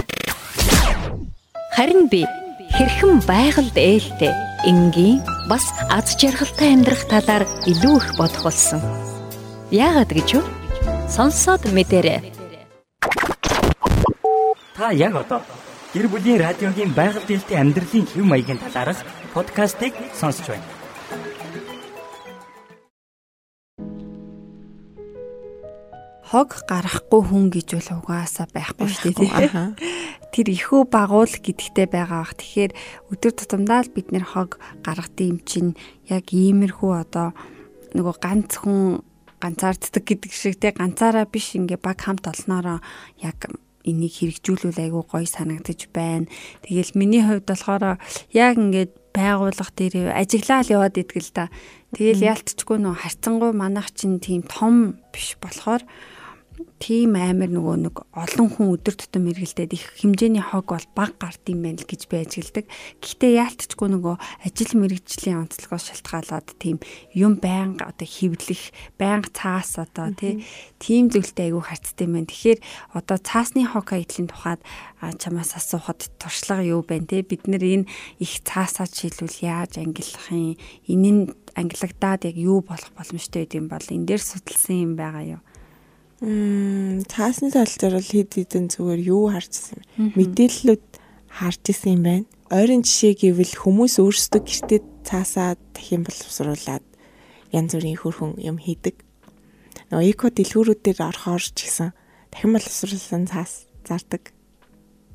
Харин 1.77 2.09
би 2.09 2.25
хэрхэн 2.73 3.21
байгальд 3.29 3.77
ээлтэй 3.77 4.33
энгийн 4.65 5.21
бас 5.53 5.69
аз 5.93 6.17
жаргалтай 6.17 6.73
амьдрах 6.73 7.05
талаар 7.13 7.45
илүү 7.69 7.97
их 8.01 8.09
бодох 8.17 8.43
болсон. 8.49 8.81
Яагаад 9.69 10.09
гэж 10.09 10.41
вэ? 10.41 10.43
Сонсоод 11.13 11.69
мэдэрэй. 11.69 12.33
Та 14.73 14.97
яг 14.97 15.15
одоо 15.21 15.45
гэр 15.93 16.09
бүлийн 16.09 16.41
радиогийн 16.41 16.97
байгаль 16.97 17.29
дэлхийн 17.29 17.61
амьдралын 17.69 18.09
хэв 18.09 18.25
маягийн 18.25 18.57
талаарх 18.65 19.05
подкастыг 19.37 19.93
сонсож 20.17 20.57
байна. 20.57 20.80
Хог 26.31 26.63
гарахгүй 26.71 27.23
хүн 27.27 27.51
гэж 27.51 27.69
бол 27.75 27.91
угаасаа 28.07 28.47
байхгүй 28.55 28.87
шүү 28.87 29.13
дээ. 29.19 29.75
Тэр 30.31 30.47
ихүү 30.55 30.87
багуул 30.87 31.27
гэдэгтэй 31.27 31.91
байгаа 31.91 32.23
бах. 32.23 32.39
Тэгэхээр 32.39 32.73
өдөр 33.11 33.33
тутамдаа 33.35 33.83
л 33.83 33.91
бид 33.91 34.15
нэр 34.15 34.23
хог 34.23 34.63
гаргадаг 34.87 35.27
юм 35.27 35.43
чинь 35.43 35.75
яг 36.07 36.31
иймэрхүү 36.31 36.93
одоо 36.95 37.35
нөгөө 37.99 38.15
ганц 38.23 38.63
хүн 38.63 39.03
ганцаарддаг 39.43 40.05
гэдэг 40.07 40.31
шиг 40.31 40.63
те 40.63 40.71
ганцаараа 40.71 41.27
биш 41.27 41.59
ингээ 41.59 41.83
баг 41.83 41.99
хамт 41.99 42.31
олноороо 42.31 42.79
яг 43.19 43.51
энийг 43.83 44.15
хэрэгжүүлвэл 44.15 44.87
айгүй 44.87 45.05
гоё 45.09 45.27
санагдаж 45.27 45.89
байна. 45.91 46.31
Тэгэл 46.63 46.95
миний 46.95 47.25
хувьд 47.25 47.49
болохоор 47.49 47.99
яг 48.31 48.55
ингээд 48.55 48.93
байгууллага 49.17 49.73
дээр 49.75 50.15
ажиглал 50.15 50.69
яваад 50.69 51.01
идэгэл 51.01 51.33
та. 51.33 51.51
Тэгэл 51.97 52.23
яалтчгүй 52.23 52.79
нөө 52.79 52.95
харцангуй 53.03 53.51
манайх 53.57 53.91
чинь 53.97 54.21
тийм 54.21 54.45
том 54.45 55.01
биш 55.11 55.35
болохоор 55.41 55.83
тийм 56.81 57.13
амар 57.21 57.53
нөгөө 57.53 57.77
нэг 57.85 57.97
олон 58.17 58.49
хүн 58.49 58.73
өдөр 58.81 58.97
тутам 58.97 59.29
эргэлдээд 59.29 59.77
их 59.77 59.85
хэмжээний 60.01 60.41
хог 60.41 60.73
бол 60.73 60.87
баг 60.97 61.13
гард 61.21 61.45
юм 61.53 61.61
байна 61.61 61.77
л 61.77 61.85
гэж 61.85 62.09
би 62.09 62.25
ажигладаг. 62.25 62.65
Гэхдээ 63.05 63.37
яалтчгүй 63.37 63.89
нөгөө 63.93 64.17
ажил 64.49 64.73
мэрэгжлийн 64.81 65.45
онцлогоос 65.45 65.93
шалтгаалаад 65.93 66.49
тийм 66.57 66.81
юм 67.13 67.37
байнга 67.37 67.93
одоо 67.93 68.09
хөвлөх, 68.09 68.73
байнга 68.97 69.29
цаас 69.29 69.77
одоо 69.77 70.09
тийм 70.81 71.13
зүйлтэй 71.13 71.53
айгүй 71.53 71.65
харцтай 71.69 72.09
юм 72.09 72.17
байна. 72.17 72.33
Тэгэхээр 72.33 72.59
одоо 72.97 73.17
цаасны 73.21 73.69
хог 73.69 73.85
хаядлын 73.93 74.33
тухайд 74.33 74.65
чамаас 75.21 75.53
асуухад 75.61 76.09
туршлага 76.17 76.65
юу 76.65 76.81
байна 76.81 77.05
те 77.05 77.21
бид 77.21 77.45
нэр 77.45 77.85
энэ 77.85 77.91
их 78.25 78.41
цаасаа 78.41 78.89
жишээлбэл 78.89 79.45
яаж 79.45 79.77
ангилах 79.77 80.33
юм 80.33 80.57
энэ 80.89 81.11
нь 81.13 81.23
ангилагдаад 81.61 82.25
яг 82.25 82.37
юу 82.41 82.65
болох 82.65 82.89
боломжтой 82.97 83.45
гэдэг 83.45 83.61
юм 83.61 83.69
бол 83.69 83.85
энэ 83.85 84.09
дээр 84.09 84.23
судалсан 84.25 84.77
юм 84.81 84.93
байгаа 84.97 85.37
юу 85.37 85.43
Мм 86.21 87.01
цаасны 87.09 87.49
тал 87.49 87.65
дээр 87.65 87.97
бол 87.97 88.11
хэд 88.13 88.31
хэдэн 88.37 88.69
зүгээр 88.69 89.01
юу 89.09 89.33
харчихсан 89.33 89.81
юм. 89.97 90.13
Мэдээллүүд 90.21 90.85
харж 91.33 91.63
исэн 91.73 91.97
юм 91.97 92.03
байна. 92.05 92.29
Ойрын 92.53 92.85
жишээ 92.85 93.15
гэвэл 93.17 93.57
хүмүүс 93.57 93.97
өөрсдөө 94.05 94.41
гэртээ 94.45 94.81
цаасаа 95.01 95.57
дахин 95.73 96.05
боловсруулад 96.05 96.85
янз 97.57 97.73
бүрийн 97.73 97.97
хөрхөн 97.97 98.37
юм 98.37 98.61
хийдэг. 98.61 99.01
Нөгөө 99.89 100.07
эко 100.13 100.29
дэлгүүрүүд 100.29 100.81
дээр 100.85 101.01
орохоор 101.09 101.41
ч 101.41 101.57
гэсэн 101.57 101.97
дахин 102.29 102.53
боловсруулсан 102.53 103.25
цаас 103.25 103.65
зардаг. 103.89 104.35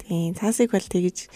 Тийм 0.02 0.34
цаасыг 0.34 0.74
бол 0.74 0.90
тэгж 0.90 1.30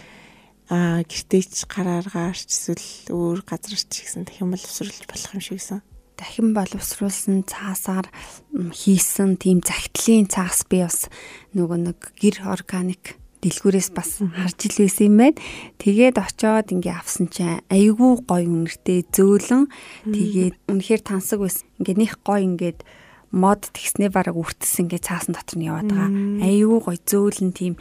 аа 0.73 1.05
гэртээч 1.05 1.69
гарааргаарч 1.69 2.49
эсвэл 2.49 3.13
өөр 3.13 3.45
газарч 3.45 3.89
гэсэн 3.89 4.25
дахин 4.25 4.49
боловсруулж 4.49 5.05
болох 5.05 5.33
юм 5.37 5.41
шиг 5.45 5.61
гэсэн 5.61 5.85
дахин 6.19 6.51
боловсруулсан 6.51 7.47
цаасаар 7.47 8.11
хийсэн 8.51 9.39
тийм 9.39 9.63
загтлын 9.63 10.27
цаас 10.27 10.67
би 10.67 10.83
бас 10.83 11.07
нөгөө 11.55 11.79
нэг 11.87 11.99
гэр 12.19 12.43
органик 12.43 13.15
дэлгүүрээс 13.39 13.89
бас 13.95 14.19
харж 14.19 14.67
ил 14.67 14.77
байсан 14.83 15.07
юм 15.07 15.15
байна. 15.23 15.39
Тэгээд 15.79 16.19
очоод 16.19 16.67
ингээ 16.75 16.95
авсан 16.99 17.31
чинь 17.31 17.63
айгүй 17.71 18.19
гоё 18.27 18.51
үнэртэй 18.51 19.07
зөөлөн 19.15 19.71
тэгээд 20.03 20.55
үнэхээр 20.67 21.01
тансаг 21.07 21.39
байсан. 21.39 21.63
Ингээ 21.79 21.95
них 21.95 22.13
гоё 22.19 22.43
ингээд 22.43 22.83
мод 23.29 23.69
тэгснээ 23.69 24.09
бараг 24.09 24.33
үртсэн 24.33 24.89
ингээ 24.89 25.05
цаасан 25.05 25.37
дотор 25.37 25.57
нь 25.61 25.69
яваад 25.69 25.89
байгаа. 25.89 26.09
Аюу 26.41 26.81
гой 26.81 26.97
зөөлөн 26.97 27.53
тийм 27.53 27.73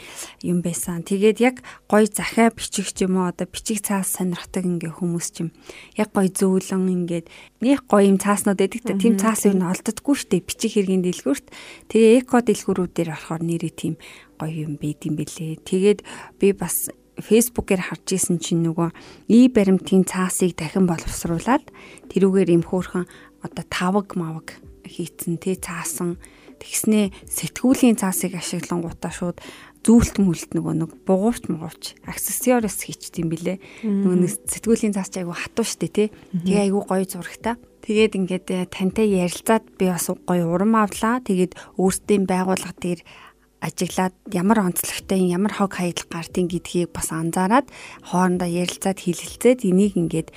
юм 0.44 0.60
байсан. 0.60 1.00
Тэгээд 1.04 1.38
яг 1.40 1.56
гой 1.88 2.04
захаа 2.04 2.52
бичих 2.52 2.92
ч 2.92 3.08
юм 3.08 3.16
уу 3.16 3.32
одоо 3.32 3.48
бичиг 3.48 3.80
цаас 3.80 4.12
сонирхдаг 4.20 4.68
ингээ 4.68 5.00
хүмүүс 5.00 5.28
ч 5.32 5.48
юм. 5.48 5.56
Яг 5.96 6.12
гой 6.12 6.28
зөөлөн 6.28 6.92
ингээд 7.08 7.26
нэг 7.64 7.88
гой 7.88 8.12
юм 8.12 8.20
цааснууд 8.20 8.60
эдэг 8.60 8.84
та 8.84 8.92
тийм 9.00 9.16
цаас 9.16 9.48
юу 9.48 9.56
н 9.56 9.72
олддоггүй 9.72 10.16
штэ 10.20 10.44
бичиг 10.44 10.76
хэргийн 10.76 11.00
дэлгүүрт. 11.00 11.48
Тэгээ 11.88 12.28
эко 12.28 12.44
дэлгүүрүүдээр 12.44 13.08
болохоор 13.08 13.42
нэрээ 13.42 13.72
тийм 13.72 13.94
гоё 14.36 14.68
юм 14.68 14.76
байд 14.76 15.00
юм 15.08 15.16
бэлээ. 15.16 15.64
Тэгээд 15.64 16.04
би 16.36 16.52
бас 16.52 16.92
фэйсбүүкээр 17.18 17.82
харж 17.90 18.06
исэн 18.14 18.38
чинь 18.38 18.62
нөгөө 18.62 18.94
и 19.32 19.50
баримтын 19.50 20.06
цаасыг 20.06 20.54
дахин 20.54 20.86
боловсруулад 20.86 21.66
тэрүүгээр 22.14 22.54
юм 22.54 22.62
хөөрхөн 22.62 23.10
одоо 23.42 23.64
тавг 23.66 24.14
мавг 24.14 24.54
хийцэн 24.88 25.36
тий 25.36 25.54
цаасан 25.54 26.16
Тэгснээ 26.58 27.14
сэтгүүлийн 27.30 27.94
цаасыг 27.94 28.34
ашиглангуудаа 28.34 29.12
шууд 29.14 29.38
зүүлт 29.86 30.18
мүлт 30.18 30.50
нөгөө 30.58 30.74
нэг 30.74 30.90
бугуурч 31.06 31.46
мугуурч 31.46 31.94
аксессуарс 32.02 32.82
хийчихдээ 32.82 33.24
билээ. 33.30 33.58
Нөгөө 33.86 34.18
нэг 34.26 34.32
сэтгүүлийн 34.50 34.94
цаас 34.98 35.14
айгу 35.14 35.38
хатуу 35.38 35.62
штэ 35.62 35.86
тий. 35.86 36.08
Тэгээ 36.34 36.66
айгу 36.66 36.82
гоё 36.82 37.06
зурагта. 37.06 37.56
Тэгээд 37.86 38.18
ингээд 38.18 38.46
э, 38.50 38.66
тантай 38.66 39.06
ярилцаад 39.06 39.64
би 39.78 39.86
бас 39.86 40.10
гоё 40.10 40.44
урам 40.50 40.74
авлаа. 40.74 41.22
Тэгээд 41.22 41.78
өөрсдийн 41.78 42.26
байгууллага 42.26 42.74
дээр 42.74 43.00
ажиглаад 43.60 44.14
ямар 44.30 44.70
онцлогтой 44.70 45.18
ямар 45.26 45.50
хог 45.50 45.74
хаягдл 45.74 46.06
гартын 46.06 46.46
гэдгийг 46.46 46.94
бас 46.94 47.10
анзаараад 47.10 47.66
хоорондоо 48.06 48.46
ярилцаад 48.46 49.02
хилэлцээд 49.02 49.66
энийг 49.66 49.98
ингээд 49.98 50.30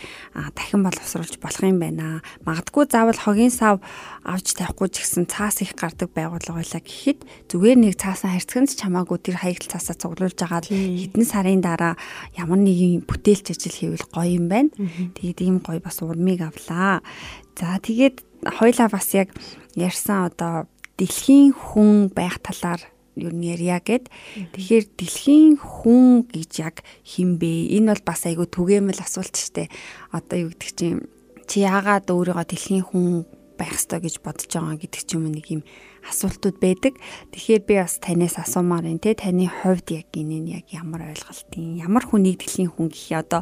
дахин 0.58 0.82
боловсруулж 0.82 1.38
болох 1.38 1.62
юм 1.62 1.78
байна. 1.78 2.26
Магадгүй 2.44 2.90
заавал 2.90 3.18
хогийн 3.22 3.54
сав 3.54 3.78
авч 4.26 4.58
тавихгүй 4.58 4.90
ч 4.90 5.06
гэсэн 5.06 5.30
цаас 5.30 5.62
их 5.62 5.78
гардаг 5.78 6.10
байгууллага 6.18 6.66
байлаа 6.66 6.82
гэхэд 6.82 7.20
зүгээр 7.50 7.78
нэг 7.78 7.94
цаасан 8.02 8.34
харьцагт 8.34 8.78
чамаагүй 8.82 9.18
тэр 9.22 9.38
хаягдл 9.38 9.70
цаасаа 9.70 9.96
цуглуулж 10.02 10.40
агаад 10.42 10.66
хэдэн 10.68 11.26
сарын 11.26 11.62
дараа 11.62 11.94
ямар 12.34 12.58
нэгэн 12.58 13.06
бүтээлч 13.06 13.54
ажил 13.54 13.78
хийвэл 13.78 14.10
гоё 14.10 14.30
юм 14.34 14.50
байна. 14.50 14.74
Тэгээд 15.14 15.40
ийм 15.46 15.58
гоё 15.62 15.78
бас 15.78 16.02
урмыг 16.02 16.42
авлаа. 16.42 17.06
За 17.54 17.78
тэгээд 17.78 18.26
хоёлаа 18.58 18.90
бас 18.90 19.14
яг 19.14 19.30
ярьсан 19.78 20.34
одоо 20.34 20.66
дэлхийн 20.98 21.54
хүн 21.54 22.14
байх 22.14 22.42
талаар 22.42 22.82
ер 23.16 23.34
нь 23.36 23.48
ярья 23.52 23.80
гэд. 23.84 24.08
Тэгэхээр 24.56 24.86
дэлхийн 24.96 25.60
хүн 25.60 26.28
гэж 26.32 26.52
яг 26.64 26.76
хинбэ? 27.04 27.76
Энэ 27.76 27.92
бол 27.92 28.04
бас 28.08 28.24
айгүй 28.24 28.48
түгээмэл 28.48 29.04
асуулт 29.04 29.36
штэ. 29.36 29.68
Одоо 30.16 30.48
юу 30.48 30.52
гэдэг 30.56 30.72
чинь 30.76 31.08
чи 31.48 31.68
яагаад 31.68 32.08
өөрийгөө 32.08 32.46
дэлхийн 32.48 32.86
хүн 32.88 33.28
байх 33.60 33.76
ёстой 33.76 34.00
гэж 34.02 34.24
бодож 34.24 34.48
байгаа 34.48 34.80
гэдэг 34.80 35.02
ч 35.06 35.10
юм 35.20 35.28
нэг 35.28 35.46
юм 35.52 35.62
асуултууд 36.08 36.58
байдаг. 36.58 36.96
Тэгэхээр 37.36 37.64
би 37.68 37.76
бас 37.78 38.00
танаас 38.02 38.40
асуумаар 38.40 38.90
энэ 38.90 39.04
те 39.04 39.14
таны 39.14 39.46
хувьд 39.46 39.92
яг 39.92 40.10
энэ 40.16 40.38
нь 40.42 40.52
яг 40.58 40.66
ямар 40.74 41.12
ойлголтын 41.14 41.78
ямар 41.78 42.08
хүнийг 42.08 42.42
дэлхийн 42.42 42.74
хүн 42.74 42.90
гэх 42.90 43.12
юм 43.14 43.22
одоо 43.22 43.42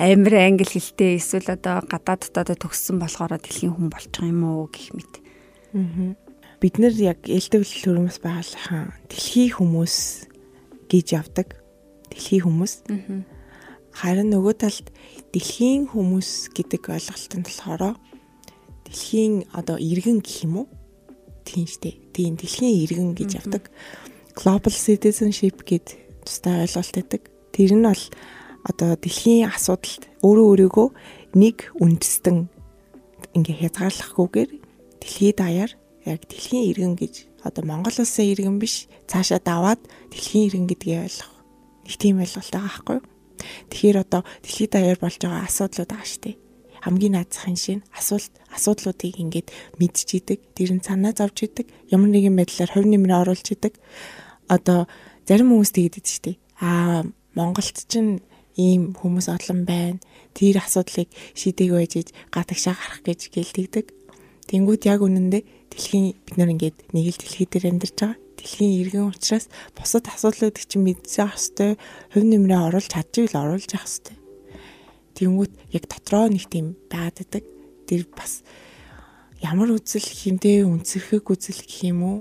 амир 0.00 0.34
англи 0.40 0.66
хэлтэй 0.66 1.20
эсвэл 1.20 1.54
одоо 1.54 1.84
гадаад 1.86 2.26
дотоод 2.34 2.58
төгссөн 2.58 2.98
болохоор 2.98 3.38
дэлхийн 3.38 3.76
хүн 3.78 3.88
болчих 3.92 4.26
юм 4.26 4.42
уу 4.42 4.66
гэх 4.72 4.90
мэт. 4.96 5.12
Аа 5.76 6.29
бид 6.60 6.76
нар 6.76 6.92
яг 6.92 7.24
ээлтөвлөл 7.24 8.04
хөрмөс 8.04 8.20
байгуулахын 8.20 8.92
дэлхийн 9.08 9.56
хүмүүс 9.56 9.96
гэж 10.92 11.06
явдаг. 11.16 11.56
Дэлхийн 12.12 12.44
хүмүүс. 12.44 12.74
Харин 13.96 14.28
нөгөө 14.28 14.54
талд 14.60 14.86
дэлхийн 15.32 15.88
хүмүүс 15.88 16.52
гэдэг 16.52 16.82
ойлголт 16.92 17.32
нь 17.32 17.46
болохоор 17.48 17.96
дэлхийн 18.84 19.48
одоо 19.56 19.80
иргэн 19.80 20.20
гэх 20.20 20.44
юм 20.44 20.62
уу? 20.62 20.68
Тийм 21.48 21.64
штэ. 21.64 21.96
Тийм 22.12 22.36
дэлхийн 22.36 22.76
иргэн 22.84 23.16
гэж 23.16 23.40
явдаг. 23.40 23.72
Global 24.36 24.74
citizenship 24.76 25.64
гэд 25.64 25.96
тустай 26.28 26.60
ойлголт 26.68 26.92
байдаг. 26.92 27.22
Тэр 27.56 27.72
нь 27.72 27.88
бол 27.88 28.04
одоо 28.68 29.00
дэлхийн 29.00 29.48
асуудалд 29.48 30.12
өөрөө 30.20 30.46
өөрийгөө 30.52 30.88
нэг 31.40 31.72
үндэстэн 31.80 32.52
ингээ 33.32 33.56
хязгаарлахгүйгээр 33.64 34.50
дэлхийд 35.00 35.36
даяар 35.40 35.72
яг 36.06 36.20
дэлхийн 36.28 36.70
иргэн 36.70 36.94
гэж 36.96 37.14
одоо 37.44 37.64
Монгол 37.64 37.96
улсын 37.96 38.30
иргэн 38.32 38.58
биш 38.60 38.88
цаашаа 39.08 39.40
даваад 39.40 39.80
дэлхийн 40.12 40.46
иргэн 40.48 40.66
гэдгийг 40.68 41.04
ойлгох. 41.04 41.32
Нэг 41.84 41.94
тийм 41.96 42.20
ойлголт 42.20 42.52
байгаа 42.52 42.68
байхгүй 42.68 42.96
юу? 43.00 43.06
Тэгэхээр 43.70 43.98
одоо 44.04 44.22
дэлхийд 44.44 44.70
даяар 44.72 44.98
болж 45.00 45.16
байгаа 45.20 45.48
асуудлууд 45.48 45.90
байгаа 45.90 46.08
шүү 46.08 46.22
дээ. 46.24 46.36
Хамгийн 46.80 47.14
наацхан 47.16 47.56
шин 47.60 47.80
асуулт 47.92 48.32
асуудлуудыг 48.52 49.20
ингээд 49.20 49.48
тэр 50.56 50.70
нь 50.72 50.84
санаа 50.84 51.12
зовж 51.12 51.44
идэг, 51.44 51.68
ямар 51.92 52.08
нэгэн 52.08 52.36
байдлаар 52.36 52.72
хувь 52.72 52.88
нэмрээ 52.88 53.20
оруулж 53.20 53.46
идэг. 53.52 53.76
Одоо 54.48 54.88
зарим 55.28 55.52
хүмүүс 55.52 55.72
тэгдэд 55.76 56.06
шүү 56.08 56.22
дээ. 56.24 56.36
Аа 56.64 57.04
Монголд 57.36 57.76
чинь 57.88 58.24
ийм 58.56 58.96
хүмүүс 58.96 59.28
олон 59.28 59.64
байна. 59.68 60.00
Тэр 60.32 60.60
асуудлыг 60.60 61.08
шийдэг 61.36 61.68
байж 61.68 62.10
гадагшаа 62.32 62.74
гарах 62.74 63.00
гэж 63.04 63.28
гэлтэгдэг. 63.28 63.86
Тэнгүүд 64.48 64.82
яг 64.88 65.00
үнэндээ 65.04 65.42
дэлхийн 65.70 66.18
бид 66.26 66.36
нар 66.36 66.50
ингээд 66.50 66.78
нэг 66.92 67.06
л 67.14 67.20
дэлхий 67.20 67.46
дээр 67.46 67.70
амьдарч 67.70 67.96
байгаа. 67.98 68.18
Дэлхийн 68.36 68.72
иргэн 68.82 69.10
учраас 69.10 69.46
бусад 69.76 70.10
асуудлууд 70.10 70.56
чинь 70.58 70.84
мэдсэх 70.84 71.30
хэвээр 71.32 71.76
хувь 72.12 72.26
нэмрээ 72.26 72.60
оруулж 72.68 72.88
чадчихвэл 72.90 73.40
оруулж 73.40 73.70
явах 73.70 73.88
хэвээр. 73.88 74.18
Тэнгүүт 75.16 75.52
яг 75.76 75.84
дотроо 75.86 76.26
нэг 76.32 76.44
тийм 76.48 76.76
байгаад 76.88 77.16
байдаг. 77.20 77.44
Тэр 77.84 78.02
бас 78.16 78.42
ямар 79.44 79.70
үзэл 79.72 80.04
хинтээ 80.04 80.64
үнсэрхэг 80.64 81.26
үзэл 81.26 81.60
гэх 81.64 81.80
юм 81.88 82.00
уу? 82.02 82.18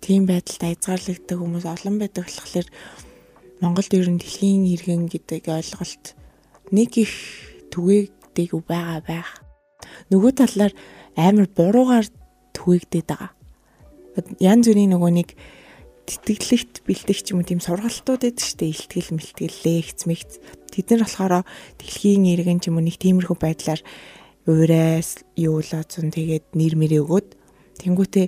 Тийм 0.00 0.24
байдалд 0.26 0.64
айцгаарлагддаг 0.64 1.38
хүмүүс 1.38 1.66
олон 1.66 1.96
байдаг 2.00 2.24
болохоор 2.26 2.68
Монголд 3.60 3.92
ер 3.92 4.08
нь 4.08 4.16
дэлхийн 4.16 4.64
иргэн 4.72 5.04
гэдэг 5.12 5.44
ойлголт 5.52 6.16
нэг 6.72 6.90
их 6.96 7.12
түгээгдэг 7.68 8.56
байгаа 8.64 9.00
байх. 9.04 9.30
Нөгөө 10.08 10.32
талаар 10.40 10.72
амар 11.18 11.46
буруугаар 11.52 12.06
түгээгдээд 12.60 13.08
байгаа. 13.08 13.32
Ян 14.36 14.60
зүрийн 14.60 14.92
нөгөө 14.92 15.12
нэг 15.16 15.28
тэтгэлэгт 16.04 16.84
бэлтгэж 16.84 17.32
юм 17.32 17.46
тийм 17.46 17.64
сургалтууд 17.64 18.36
шүү 18.36 18.56
дээ. 18.60 18.74
Илтгэл 18.74 19.14
мэлтгэл 19.16 19.58
лекц 19.64 20.00
мэгц. 20.04 20.32
Тэд 20.68 20.86
нар 20.92 21.06
болохоор 21.06 21.34
дэлхийн 21.80 22.28
иргэн 22.28 22.60
ч 22.60 22.68
юм 22.68 22.82
уу 22.82 22.84
нэг 22.84 22.98
тиймэрхүү 22.98 23.38
байдлаар 23.38 23.80
уурайс 24.50 25.22
юулаа 25.38 25.86
зун 25.86 26.10
тэгээд 26.10 26.58
нэр 26.58 26.74
мэрээ 26.74 27.02
өгөөд 27.04 27.28
тэнгуүтээ 27.80 28.26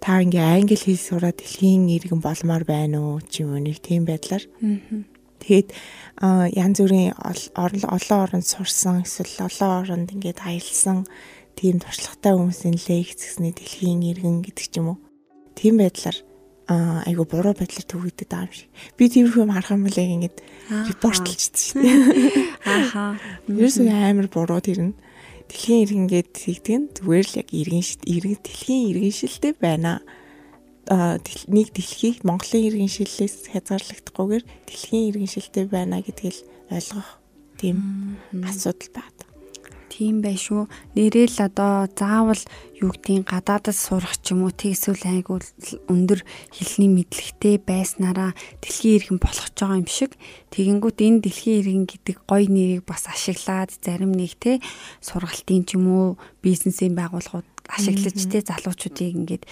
та 0.00 0.24
ингээ 0.24 0.40
англи 0.40 0.76
хэл 0.80 0.96
сураад 0.96 1.36
дэлхийн 1.36 1.92
иргэн 1.92 2.24
болмоор 2.24 2.64
байна 2.64 2.98
уу 3.04 3.20
ч 3.28 3.44
юм 3.44 3.52
уу 3.52 3.60
нэг 3.60 3.84
тийм 3.84 4.08
байдлаар. 4.08 4.44
Тэгээд 5.40 5.68
янз 6.56 6.76
бүрийн 6.80 7.12
олон 7.20 8.18
орнд 8.24 8.46
сурсан 8.48 9.04
эсвэл 9.04 9.44
олон 9.48 9.70
оронд 9.84 10.08
ингээд 10.16 10.40
аялсан 10.40 11.04
тийм 11.58 11.80
туршлагатай 11.80 12.32
хүмүүсийн 12.36 12.76
лекц 12.76 13.20
гэсний 13.24 13.52
дэлхийн 13.52 14.00
иргэн 14.10 14.40
гэдэг 14.44 14.66
ч 14.70 14.74
юм 14.78 14.96
уу. 14.96 14.98
Тийм 15.56 15.80
байдлаар 15.80 16.18
аа 16.70 17.02
айгу 17.04 17.26
буруу 17.26 17.52
байдлаар 17.52 17.86
төгөөдөг 17.90 18.28
даа 18.30 18.46
юм 18.46 18.54
шиг. 18.54 18.70
Би 18.94 19.10
тиймэрхүү 19.10 19.42
юм 19.42 19.54
харах 19.54 19.74
юм 19.74 19.84
бол 19.84 19.98
яг 19.98 20.10
ингэж 20.14 20.34
репортлжсэн 20.86 21.54
шүү 21.58 21.82
дээ. 21.82 21.98
Ааха. 22.70 23.04
Ерөөсөө 23.50 23.90
амар 23.90 24.28
буруу 24.30 24.62
тэр 24.62 24.80
нь. 24.88 24.94
Дэлхийн 25.50 25.82
иргэн 25.82 26.06
гээд 26.06 26.30
тэгдэг 26.30 26.76
нь 26.78 26.86
зүгээр 26.94 27.26
л 27.26 27.38
яг 27.42 27.48
иргэн 27.50 27.82
шил 27.82 28.02
иргэн 28.06 28.38
дэлхийн 28.38 28.82
иргэн 28.94 29.14
шилтэй 29.18 29.52
байна. 29.58 29.98
Аа 30.86 31.18
нэг 31.50 31.74
дэлхийг 31.74 32.22
Монголын 32.22 32.66
иргэн 32.70 32.86
шиллээс 32.86 33.50
хязгаарлагдахгүйгээр 33.50 34.44
дэлхийн 34.70 35.08
иргэн 35.10 35.30
шилтэй 35.30 35.66
байна 35.66 35.98
гэдгийг 35.98 36.46
ойлгох 36.70 37.18
тийм 37.58 38.16
асуудал 38.46 38.94
байна 38.94 39.19
тийм 40.00 40.24
бай 40.24 40.40
шүү. 40.40 40.64
Нэрэл 40.96 41.36
одоо 41.44 41.84
заавал 41.92 42.40
юу 42.80 42.88
гэдгийг 42.96 43.28
гадаадд 43.28 43.76
сурах 43.76 44.16
ч 44.24 44.32
юм 44.32 44.48
уу 44.48 44.52
тэг 44.56 44.72
эсвэл 44.72 45.04
айгуул 45.04 45.44
өндөр 45.92 46.24
хэлний 46.56 46.88
мэдлэгтэй 46.88 47.60
байснараа 47.60 48.32
дэлхийн 48.64 48.96
иргэн 48.96 49.20
болох 49.20 49.52
ч 49.52 49.60
байгаа 49.60 49.76
юм 49.84 49.90
шиг. 49.92 50.16
Тэгэнгүүт 50.56 50.98
энэ 51.04 51.20
дэлхийн 51.20 51.60
иргэн 51.60 51.84
гэдэг 51.84 52.16
гой 52.24 52.48
нэрийг 52.48 52.88
бас 52.88 53.04
ашиглаад 53.12 53.76
зарим 53.84 54.16
нэг 54.16 54.40
те 54.40 54.64
сургалтын 55.04 55.68
ч 55.68 55.76
юм 55.76 55.84
уу 55.92 56.08
бизнесийн 56.40 56.96
байгууллагууд 56.96 57.44
ашиглаж 57.68 58.16
те 58.32 58.40
залуучуудыг 58.40 59.12
ингээд 59.20 59.44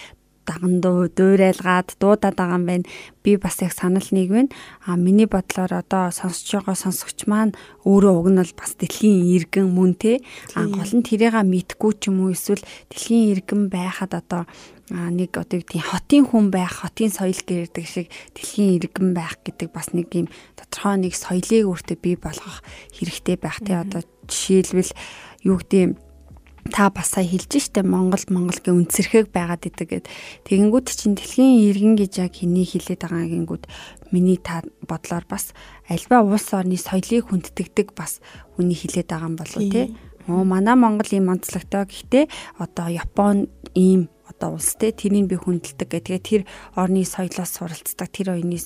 даган 0.49 0.81
дуу 0.81 1.13
дуурайлгаад 1.13 2.01
дуудаад 2.01 2.37
байгаа 2.41 2.57
юм 2.57 2.65
байна. 2.65 2.89
Би 3.21 3.37
бас 3.37 3.61
яг 3.61 3.77
санал 3.77 4.09
нэг 4.09 4.33
байна. 4.33 4.49
А 4.89 4.97
миний 4.97 5.29
бодлоор 5.29 5.85
одоо 5.85 6.09
сонсож 6.09 6.65
байгаа 6.65 6.77
сонсогч 6.81 7.29
маань 7.29 7.53
өөрөө 7.85 8.15
уг 8.17 8.29
нь 8.33 8.41
бол 8.41 8.55
бас 8.57 8.73
дэлхийн 8.81 9.29
иргэн 9.37 9.69
мөн 9.69 9.93
те. 10.01 10.25
А 10.57 10.65
гол 10.65 10.89
нь 10.89 11.05
тэрийг 11.05 11.37
мэдгүй 11.37 11.93
ч 12.01 12.09
юм 12.09 12.25
уу 12.25 12.33
эсвэл 12.33 12.65
дэлхийн 12.89 13.37
иргэн 13.37 13.69
байхад 13.69 14.17
одоо 14.17 14.49
а 14.91 15.13
нэг 15.13 15.37
одоо 15.37 15.61
тийм 15.61 15.85
хотын 15.85 16.25
хүн 16.25 16.49
байх, 16.49 16.81
хотын 16.81 17.13
соёл 17.13 17.37
гэрдэг 17.37 17.85
шиг 17.85 18.09
дэлхийн 18.33 18.81
иргэн 18.81 19.13
байх 19.13 19.37
гэдэг 19.45 19.69
бас 19.69 19.93
нэг 19.93 20.09
юм 20.17 20.33
тодорхой 20.57 20.97
нэг 20.97 21.13
соёлыг 21.13 21.69
өөртөө 21.69 21.99
бий 22.01 22.17
болгох 22.17 22.65
хэрэгтэй 22.97 23.37
байх 23.37 23.61
те 23.61 23.85
одоо 23.85 24.01
жишээлбэл 24.25 24.93
юу 25.45 25.61
гэдэг 25.61 26.08
та 26.71 26.91
бас 26.91 27.17
сая 27.17 27.25
хэлж 27.25 27.59
штэ 27.59 27.83
Монгол 27.83 28.23
Монголгийн 28.29 28.85
үнцэрхэг 28.85 29.33
байгаад 29.33 29.67
идэг 29.67 29.89
гэд. 29.89 30.07
Тэгэнгүүт 30.47 30.89
чинь 30.93 31.17
дэлхийн 31.17 31.65
иргэн 31.73 31.95
гэж 31.97 32.13
яг 32.23 32.37
хэний 32.37 32.69
хэлээд 32.69 33.09
байгаа 33.09 33.29
гингүүд 33.29 33.65
миний 34.13 34.39
та 34.39 34.63
бодлоор 34.85 35.25
бас 35.29 35.57
альва 35.89 36.23
улс 36.23 36.49
орны 36.53 36.77
соёлыг 36.77 37.33
хүнддэгдэг 37.33 37.97
бас 37.97 38.21
хүний 38.57 38.77
хэлээд 38.77 39.09
байгаа 39.09 39.29
юм 39.29 39.37
болов 39.37 39.65
те. 39.73 39.93
Оо 40.29 40.45
манай 40.45 40.77
Монгол 40.77 41.09
ийм 41.09 41.33
онцлогтой 41.33 41.89
гэхдээ 41.89 42.25
одоо 42.61 42.87
Япон 42.93 43.49
ийм 43.73 44.13
одоо 44.29 44.61
улс 44.61 44.77
те 44.77 44.93
тэрийг 44.93 45.27
би 45.27 45.37
хүндэлдэг 45.41 45.89
гэх. 45.89 46.05
Тэгээ 46.05 46.23
тэр 46.23 46.43
орны 46.77 47.05
соёлоос 47.05 47.49
суралцдаг 47.57 48.13
тэр 48.13 48.37
орны 48.37 48.61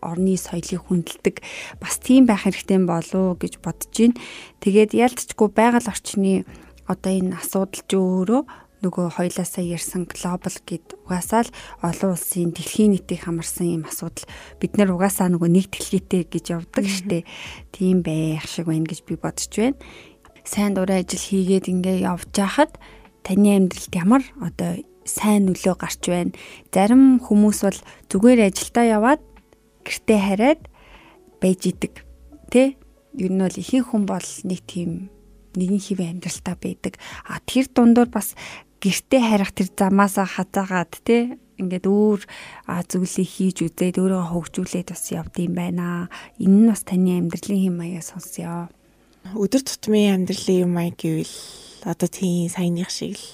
орны 0.00 0.34
соёлыг 0.36 0.82
хүндэлдэг 0.88 1.44
бас 1.80 2.00
тийм 2.00 2.24
байх 2.26 2.48
хэрэгтэй 2.48 2.80
болов 2.84 3.36
гэж 3.40 3.60
бодож 3.60 3.92
байна. 3.92 4.16
Тэгээд 4.64 4.92
ялцчгүй 4.96 5.48
байгаль 5.52 5.90
орчны 5.90 6.46
одоо 6.86 7.12
энэ 7.12 7.36
асуудал 7.36 7.82
ч 7.86 7.92
өөрөө 7.94 8.42
нөгөө 8.84 9.18
хоёлаасаа 9.18 9.64
ярьсан 9.64 10.06
глобал 10.06 10.58
гэд 10.68 10.94
угаасаа 11.08 11.48
л 11.48 11.54
олон 11.82 12.12
улсын 12.12 12.52
дэлхийн 12.52 12.92
нийтийг 12.92 13.24
хамарсан 13.24 13.80
юм 13.80 13.84
асуудал 13.88 14.28
бид 14.60 14.76
нар 14.76 14.92
угаасаа 14.92 15.32
нөгөө 15.32 15.48
нэг 15.48 15.66
дэлхийтэй 15.72 16.28
гэж 16.28 16.44
явдаг 16.54 16.84
штэ. 16.84 17.24
Тийм 17.72 18.04
байх 18.04 18.44
шиг 18.44 18.68
байна 18.68 18.84
гэж 18.84 19.00
би 19.08 19.16
бодож 19.16 19.50
байна. 19.50 19.80
Сайн 20.44 20.76
дурын 20.76 21.02
ажил 21.02 21.18
хийгээд 21.18 21.66
ингээ 21.72 22.04
явж 22.04 22.30
хахад 22.36 22.76
таны 23.24 23.56
амьдралд 23.56 23.92
ямар 23.96 24.22
одоо 24.38 24.78
сайн 25.08 25.48
нөлөө 25.48 25.74
гарч 25.80 26.02
байна. 26.06 26.36
Зарим 26.70 27.18
хүмүүс 27.18 27.58
бол 27.64 27.80
зүгээр 28.12 28.40
ажилдаа 28.52 28.84
яваад 28.86 29.22
гэртээ 29.82 30.20
хараад 30.20 30.60
байж 31.40 31.60
идэг. 31.64 32.04
Тэ? 32.52 32.76
Ер 33.16 33.32
нь 33.32 33.40
бол 33.40 33.56
ихэнх 33.56 33.88
хүн 33.90 34.04
бол 34.04 34.28
нэг 34.44 34.60
тийм 34.68 35.15
нэгэн 35.56 35.82
хэвэн 35.82 36.10
амьдралтай 36.20 36.56
байдаг. 36.60 36.94
А 37.24 37.40
тэр 37.42 37.66
дундуур 37.72 38.08
бас 38.12 38.36
гэртээ 38.80 39.22
харих 39.24 39.50
тэр 39.56 39.68
замаасаа 39.72 40.28
хазаагаад 40.28 40.92
те 41.02 41.40
ингээд 41.56 41.88
өөр 41.88 42.20
зүйлийг 42.68 43.30
хийж 43.32 43.56
үзээд 43.64 43.96
өөрийгөө 43.96 44.28
хөгжүүлээд 44.30 44.88
бас 44.92 45.04
явд 45.10 45.34
юм 45.40 45.54
байна. 45.56 46.12
Энэ 46.36 46.56
нь 46.60 46.68
бас 46.68 46.84
таны 46.84 47.16
амьдралын 47.16 47.62
хэм 47.64 47.76
маяг 47.80 48.04
сонсё. 48.04 48.68
Өдөр 49.32 49.62
тутмын 49.64 50.28
амьдралын 50.28 50.62
юм 50.68 50.72
маяг 50.76 51.00
гэвэл 51.00 51.34
одоо 51.86 52.08
тийм 52.10 52.50
саяных 52.50 52.90
шиг 52.90 53.16
л 53.16 53.26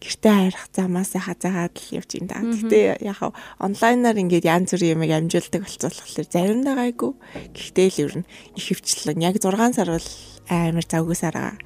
гэртээ 0.00 0.32
харих 0.32 0.64
замаасаа 0.72 1.22
хазаагаад 1.26 1.74
л 1.76 1.94
явж 2.00 2.10
ин 2.16 2.26
да. 2.30 2.40
Гэтэ 2.40 3.02
яг 3.02 3.20
онлайнаар 3.58 4.16
ингээд 4.16 4.46
янз 4.46 4.72
бүрийн 4.72 4.96
юм 4.96 5.02
амжилтдаг 5.04 5.66
болцоолохлоор 5.66 6.28
заримдаа 6.30 6.74
гайгүй. 6.80 7.12
Гэхдээ 7.52 7.88
л 7.92 8.02
ер 8.06 8.12
нь 8.22 8.28
их 8.54 8.64
хөвчлэн 8.70 9.20
яг 9.20 9.36
6 9.42 9.74
сар 9.74 9.90
бол 9.90 10.08
амар 10.50 10.86
завгүйсараа 10.86 11.58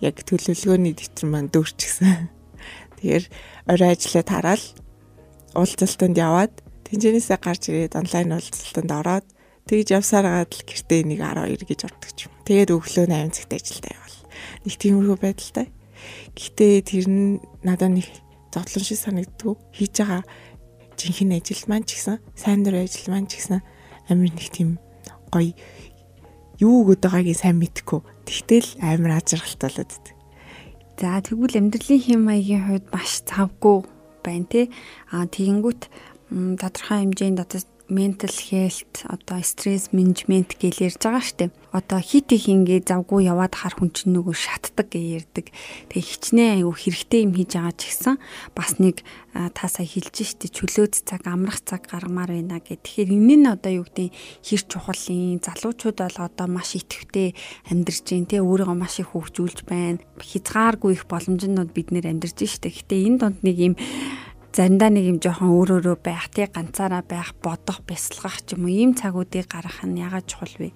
яг 0.00 0.16
төлөвлөгөөний 0.24 0.94
дэвтэр 0.96 1.26
маань 1.28 1.52
дүүрчихсэн. 1.52 2.28
Тэгэхээр 3.00 3.24
орой 3.68 3.90
ажиллаад 3.92 4.28
хараад 4.28 4.64
уулзалтанд 5.56 6.16
яваад 6.16 6.54
тэнцэнээсээ 6.88 7.38
гарч 7.40 7.62
ирээд 7.68 7.98
онлайн 8.00 8.34
уулзалтанд 8.36 8.90
ороод 8.90 9.26
тэгж 9.68 9.88
явсараад 9.94 10.50
л 10.50 10.66
гэртээ 10.66 11.00
нэг 11.06 11.20
12 11.22 11.68
гэж 11.68 11.80
ордог 11.86 12.10
юм. 12.18 12.32
Тэгээд 12.48 12.70
өглөө 12.74 13.06
8 13.06 13.36
цагт 13.36 13.52
ажилдаа 13.54 13.92
явал. 13.94 14.18
Нэг 14.66 14.74
тиймэрхүү 14.80 15.18
байдалтай. 15.20 15.66
Гэтэ 16.34 16.66
тэр 16.86 17.06
нь 17.06 17.38
надад 17.62 17.92
нэг 17.94 18.08
зодлон 18.50 18.84
шиг 18.84 18.98
санагддгүй. 18.98 19.54
Хийж 19.76 19.94
байгаа 20.00 20.22
жинхэнэ 20.98 21.38
ажил 21.40 21.64
маань 21.70 21.86
ч 21.86 21.96
гэсэн 21.96 22.16
сайн 22.34 22.60
дур 22.66 22.76
ажил 22.76 23.08
маань 23.08 23.28
ч 23.30 23.40
гэсэн 23.40 23.60
амар 24.10 24.30
нэг 24.34 24.48
тийм 24.50 24.76
гоё 25.30 25.54
юу 26.60 26.84
өгöd 26.84 27.00
байгаагийг 27.02 27.38
сайн 27.40 27.56
мэдэхгүй. 27.58 28.00
Тэгтэл 28.28 28.68
амар 28.84 29.18
ажиргалтай 29.18 29.68
болоод 29.72 29.90
идэв. 29.90 30.16
За 31.00 31.16
тэгвэл 31.24 31.56
амьдралын 31.56 32.00
хэм 32.04 32.20
маягийн 32.20 32.64
хувьд 32.68 32.86
маш 32.92 33.24
завгүй 33.24 33.88
байна 34.20 34.46
те. 34.52 34.68
Аа 35.08 35.24
тэгэнгүүт 35.24 35.82
тодорхой 36.60 37.08
хэмжээнд 37.08 37.40
одоо 37.40 37.60
mental 37.90 38.30
health 38.30 39.04
одоо 39.04 39.42
стресс 39.42 39.90
менежмент 39.92 40.54
гэж 40.54 40.74
ярьж 40.80 41.02
байгаа 41.02 41.20
штеп. 41.20 41.52
Одоо 41.74 41.98
хит 41.98 42.30
их 42.32 42.46
ингээ 42.46 42.86
завгүй 42.86 43.26
яваад 43.26 43.54
хар 43.54 43.74
хүн 43.74 43.90
чинь 43.90 44.14
нөгөө 44.14 44.34
шатдаг 44.34 44.90
гэж 44.90 45.04
ярьдаг. 45.22 45.46
Тэгээ 45.90 46.06
хичнээн 46.06 46.54
аюу 46.62 46.74
хэрэгтэй 46.74 47.26
юм 47.26 47.34
хийж 47.34 47.50
байгаа 47.58 47.74
ч 47.74 47.80
гэсэн 47.90 48.16
бас 48.54 48.78
нэг 48.78 49.02
та 49.34 49.66
сая 49.70 49.86
хэлж 49.86 50.16
штэ 50.22 50.50
чөлөөт 50.50 51.02
цаг 51.06 51.22
амрах 51.26 51.62
цаг 51.62 51.86
гаргамаар 51.90 52.34
байна 52.34 52.58
гэх. 52.58 52.82
Тэгэхээр 52.82 53.10
энэ 53.10 53.36
нь 53.38 53.46
одоо 53.50 53.72
юу 53.82 53.86
гэдэг 53.86 54.10
хэр 54.42 54.62
чухал 54.66 55.02
юм. 55.10 55.38
Залуучууд 55.42 55.98
бол 56.02 56.18
одоо 56.26 56.46
маш 56.50 56.74
идэвхтэй 56.78 57.34
амьдарч 57.70 58.02
जैन 58.06 58.26
те 58.26 58.42
өөрийгөө 58.42 58.74
маш 58.78 58.98
их 58.98 59.14
хөгжүүлж 59.14 59.66
байна. 59.66 60.02
Хязгааргүй 60.18 60.98
их 60.98 61.06
боломжнууд 61.06 61.70
бид 61.70 61.94
нэр 61.94 62.10
амьдарч 62.10 62.38
штэ. 62.50 62.70
Гэтэ 62.70 62.94
энэ 63.06 63.18
донд 63.18 63.38
нэг 63.46 63.56
юм 63.58 63.74
заримдаа 64.50 64.90
нэг 64.90 65.04
юм 65.06 65.18
жоохон 65.22 65.54
өөр 65.54 65.70
өөрөө 65.78 65.98
байх, 66.02 66.26
тий 66.34 66.50
ганцаараа 66.50 67.06
байх, 67.06 67.38
бодох, 67.38 67.86
бясалгах 67.86 68.42
ч 68.42 68.58
юм 68.58 68.66
уу 68.66 68.74
ийм 68.74 68.98
цагуудыг 68.98 69.46
гаргах 69.46 69.86
нь 69.86 70.02
ягаад 70.02 70.26
чухал 70.26 70.50
вэ? 70.58 70.74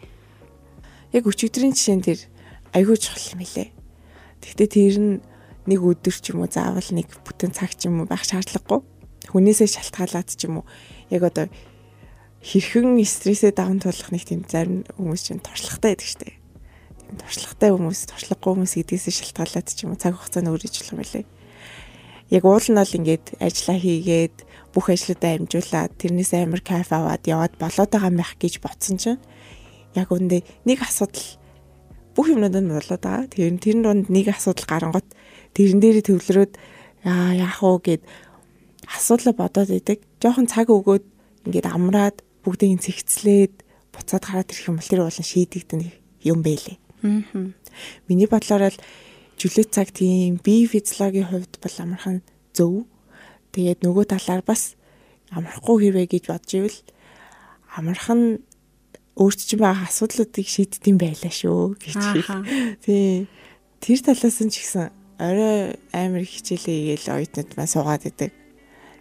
Яг 1.10 1.26
өчигдрийн 1.26 1.74
жишээн 1.74 2.02
тэр 2.06 2.22
айгүй 2.70 2.94
чухал 2.94 3.34
юм 3.34 3.42
лээ. 3.42 3.74
Гэхдээ 4.46 4.68
тэр 4.70 4.96
нь 5.02 5.12
нэг 5.66 5.80
өдөр 5.82 6.14
ч 6.14 6.30
юм 6.30 6.46
уу 6.46 6.50
заавал 6.50 6.87
нэг 6.94 7.10
бүтэн 7.26 7.50
цаг 7.50 7.74
ч 7.74 7.90
юм 7.90 7.98
уу 7.98 8.06
байх 8.06 8.22
шаардлагагүй. 8.22 8.78
Хүнээсээ 9.34 9.66
шалтгаалаад 9.66 10.28
ч 10.30 10.46
юм 10.46 10.62
уу 10.62 10.64
яг 11.10 11.26
одоо 11.26 11.50
хэрхэн 12.46 12.94
стрессээ 13.02 13.58
даван 13.58 13.82
туулах 13.82 14.14
нэг 14.14 14.22
тийм 14.22 14.46
зарим 14.46 14.87
хүмүүс 14.94 15.22
чинь 15.26 15.42
туршлагатай 15.42 15.98
байдаг 15.98 16.06
штеп. 16.06 16.38
Тийм 17.10 17.16
туршлагатай 17.18 17.70
хүмүүс, 17.74 18.00
туршлагагүй 18.06 18.50
хүмүүс 18.54 18.74
гэдгээс 18.78 19.06
шалтгаалаад 19.18 19.66
ч 19.66 19.82
юм 19.82 19.96
уу 19.96 19.98
цаг 19.98 20.14
хугацааны 20.14 20.52
өөр 20.54 20.62
ижлэх 20.62 20.94
юм 20.94 21.02
лээ 21.02 21.26
яг 22.34 22.44
уул 22.44 22.66
нь 22.66 22.74
бол 22.74 22.98
ингээд 22.98 23.38
ажиллаа 23.38 23.78
хийгээд 23.78 24.36
бүх 24.74 24.90
ажлуудаа 24.90 25.38
амжуулаад 25.38 25.92
тэрнээс 26.02 26.32
амар 26.34 26.62
кайф 26.66 26.90
аваад 26.90 27.22
яваад 27.30 27.54
болоод 27.62 27.90
байгаа 27.94 28.10
байх 28.10 28.34
гэж 28.42 28.58
ботсон 28.58 28.98
чинь 28.98 29.22
яг 29.94 30.10
үндэ 30.10 30.42
нэг 30.66 30.82
асуудал 30.82 31.38
бүх 32.18 32.26
юмнууд 32.34 32.58
нь 32.58 32.74
болоод 32.74 33.02
байгаа. 33.02 33.30
Тэр 33.30 33.54
тэрэн 33.62 33.82
донд 33.86 34.06
нэг 34.10 34.34
асуудал 34.34 34.66
гарангот 34.66 35.06
тэрэн 35.54 35.78
дээр 35.78 36.02
төвлөрөөд 36.02 36.52
яа 37.06 37.30
яах 37.38 37.62
вэ 37.62 37.78
гэд 37.86 38.02
асуудал 38.90 39.38
бодоод 39.38 39.70
идэг. 39.70 40.02
Жохон 40.18 40.50
цаг 40.50 40.74
өгөөд 40.74 41.04
ингээд 41.46 41.70
амраад 41.70 42.26
бүгдийг 42.42 42.82
цэгцлээд 42.82 43.54
буцаад 43.94 44.24
гараад 44.26 44.50
ирэх 44.50 44.68
юм 44.70 44.76
бол 44.82 44.90
тэр 44.90 45.06
болон 45.06 45.26
шийдэгдэн 45.26 45.80
юм 46.26 46.42
байлээ. 46.42 46.78
Аа. 47.06 47.54
Миний 48.08 48.26
бодлоор 48.26 48.74
л 48.74 48.78
жүлээ 49.38 49.66
цаг 49.70 49.90
тийм 49.90 50.38
бие 50.42 50.66
физиологийн 50.70 51.28
хувьд 51.28 51.54
бол 51.58 51.76
амархан 51.82 52.22
зөв. 52.54 52.86
Тэгээд 53.54 53.82
нөгөө 53.82 54.04
талаар 54.14 54.42
бас 54.46 54.78
амархгүй 55.34 55.90
хэрвээ 55.90 56.06
гэж 56.10 56.24
бодж 56.30 56.50
ивэл 56.58 56.78
амархан 57.74 58.42
өөрт 59.18 59.40
чинь 59.42 59.62
байгаа 59.62 59.86
асуудлуудыг 59.86 60.46
шийддэм 60.46 60.98
байлаа 60.98 61.32
шүү 61.34 61.78
гэж. 61.78 61.94
Тийм. 62.82 63.26
Тэр 63.82 63.98
талаас 64.02 64.38
нь 64.42 64.50
ч 64.50 64.62
гэсэн 64.62 64.90
орой 65.18 65.78
амар 65.94 66.24
хичээлээ 66.26 66.98
игээл 66.98 67.22
оюутнууд 67.22 67.50
маань 67.54 67.70
суугаад 67.70 68.06
идэг. 68.10 68.32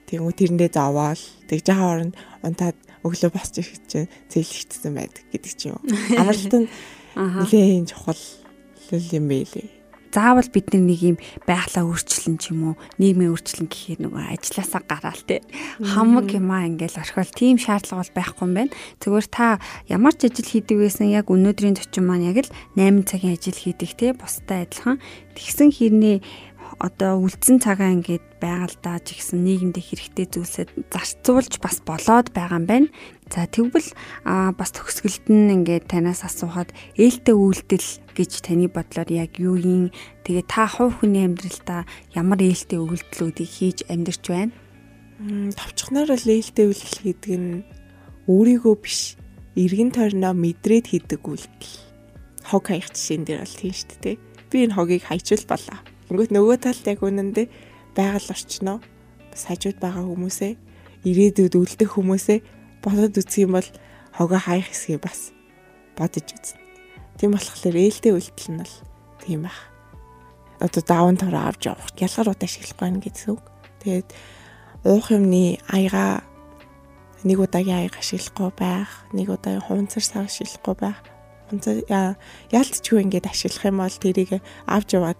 Тэгмүү 0.10 0.34
тэрэндээ 0.38 0.70
зовоол 0.74 1.24
тэг 1.50 1.60
жаа 1.66 1.98
оронд 1.98 2.14
унтаад 2.46 2.78
өглөө 3.02 3.32
босч 3.34 3.62
ирэх 3.62 3.82
чинь 3.90 4.12
зээлэгдсэн 4.30 4.94
байдаг 4.94 5.24
гэдэг 5.34 5.54
ч 5.58 5.62
юм. 5.74 5.82
Амралт 6.20 6.54
нь 6.54 6.70
нэлээд 7.18 7.90
чухал 7.90 8.22
юм 8.94 9.26
байлээ 9.30 9.83
заавал 10.14 10.50
бид 10.54 10.70
нэг 10.78 11.02
юм 11.02 11.18
байглаа 11.50 11.84
өөрчлөн 11.90 12.38
ч 12.38 12.54
юм 12.54 12.74
уу 12.74 12.76
нийгмийн 13.02 13.34
өөрчлөн 13.34 13.68
гэхээр 13.68 14.00
нөгөө 14.06 14.24
ажилласаа 14.38 14.82
гараал 14.86 15.24
те 15.26 15.42
хамаг 15.82 16.30
юмаа 16.30 16.70
ингээл 16.70 17.02
орхиол 17.02 17.34
тийм 17.34 17.58
шаардлага 17.58 18.06
бол 18.06 18.14
байхгүй 18.14 18.46
юм 18.46 18.54
байна. 18.54 18.74
Зүгээр 19.02 19.28
та 19.34 19.58
ямар 19.90 20.14
ч 20.14 20.30
ажил 20.30 20.46
хийдэг 20.46 20.78
байсан 20.78 21.10
яг 21.10 21.34
өнөөдрийн 21.34 21.76
зочин 21.82 22.06
маань 22.06 22.30
яг 22.30 22.46
л 22.46 22.54
8 22.78 23.10
цагийн 23.10 23.34
ажил 23.34 23.58
хийдэг 23.58 23.92
те 23.98 24.14
бусдаа 24.14 24.70
адилхан. 24.70 25.02
Тэгсэн 25.34 25.74
хэрнээ 25.74 26.18
одоо 26.80 27.22
үлдсэн 27.22 27.62
цагаа 27.62 27.94
ингээд 27.94 28.42
байгальдаа 28.42 29.00
ч 29.06 29.16
ихсэн 29.16 29.46
нийгэмдээ 29.46 29.84
хэрэгтэй 29.84 30.28
зүйлсэд 30.28 30.70
зарцуулж 30.92 31.62
бас 31.62 31.80
болоод 31.86 32.34
байгаа 32.34 32.60
юм 32.60 32.68
байна. 32.68 32.88
За 33.34 33.50
тэгвэл 33.50 33.90
бас 34.24 34.70
төгсгөлд 34.78 35.26
нь 35.34 35.50
ингээд 35.58 35.90
танаас 35.90 36.22
асуухад 36.22 36.70
ээлтэй 36.94 37.34
үйлдэл 37.34 37.90
гэж 38.14 38.32
таны 38.46 38.70
бодлоор 38.70 39.10
яг 39.10 39.42
юу 39.42 39.58
юм? 39.58 39.90
Тэгээ 40.22 40.46
та 40.46 40.70
хувь 40.70 41.02
хүний 41.02 41.26
амьдралдаа 41.26 41.90
ямар 42.14 42.38
ээлтэй 42.38 42.78
үйлдэлүүдийг 42.78 43.50
хийж 43.50 43.78
амьдарч 43.90 44.24
байна? 44.30 44.54
Товчхоноор 45.58 46.14
л 46.14 46.30
ээлтэй 46.30 46.70
үйлдэл 46.70 47.00
гэдэг 47.10 47.34
нь 47.42 47.66
өөрийгөө 48.30 48.76
биш 48.78 49.18
эргэн 49.58 49.90
тойрноо 49.90 50.38
мэдрээд 50.38 50.94
хийдэг 50.94 51.26
үйлдэл. 51.26 51.74
Хог 52.54 52.70
хаях 52.70 52.94
жишээн 52.94 53.26
дээр 53.26 53.42
бол 53.42 53.58
тийм 53.58 53.74
шүү 53.74 53.98
дээ. 53.98 54.16
Би 54.54 54.58
энэ 54.70 54.78
хогийг 54.78 55.10
хайчвал 55.10 55.50
болоо 55.50 55.82
Тэнгүүт 56.14 56.30
нөгөө 56.30 56.58
талд 56.62 56.86
яг 56.86 57.00
үнэндээ 57.02 57.48
байгаль 57.98 58.30
орчноо 58.30 58.78
бас 59.34 59.44
хажууд 59.50 59.82
байгаа 59.82 60.06
хүмүүсээ 60.06 60.54
ирээдүйд 61.10 61.58
үлдэх 61.58 61.90
хүмүүсээ 61.98 62.40
бодод 62.84 63.16
үзэх 63.16 63.48
юм 63.48 63.56
бол 63.56 63.70
хогоо 64.12 64.38
хаях 64.38 64.68
хэсгийг 64.70 65.02
бас 65.02 65.32
бодож 65.96 66.28
үзнэ. 66.28 66.60
Тийм 67.18 67.32
болохоор 67.34 67.76
ээлтэй 67.80 68.14
үйлдэл 68.14 68.52
нь 68.52 68.62
бол 68.62 68.76
тийм 69.24 69.42
байх. 69.48 69.60
Одоо 70.60 70.84
даван 70.84 71.18
тавраа 71.18 71.50
авч 71.50 71.72
явах 71.72 71.90
ялгарууд 71.98 72.42
ашиглахгүй 72.44 72.84
байна 72.84 73.00
гэсэн 73.00 73.30
үг. 73.34 73.44
Тэгээд 73.82 74.10
уух 74.84 75.08
юмны 75.16 75.58
аяга 75.72 76.28
нэг 77.24 77.40
удаагийн 77.40 77.88
аяга 77.88 78.04
ашиглахгүй 78.04 78.52
байх, 78.52 78.92
нэг 79.16 79.32
удаагийн 79.32 79.64
хуванцар 79.64 80.04
сав 80.04 80.28
ашиглахгүй 80.28 80.76
байх. 80.76 81.00
Хуванцар 81.48 81.88
яалтчгүй 82.52 83.00
ингээд 83.08 83.32
ашиглах 83.32 83.66
юм 83.72 83.80
бол 83.80 83.98
тэрийг 83.98 84.44
авч 84.68 84.90
яваад 85.00 85.20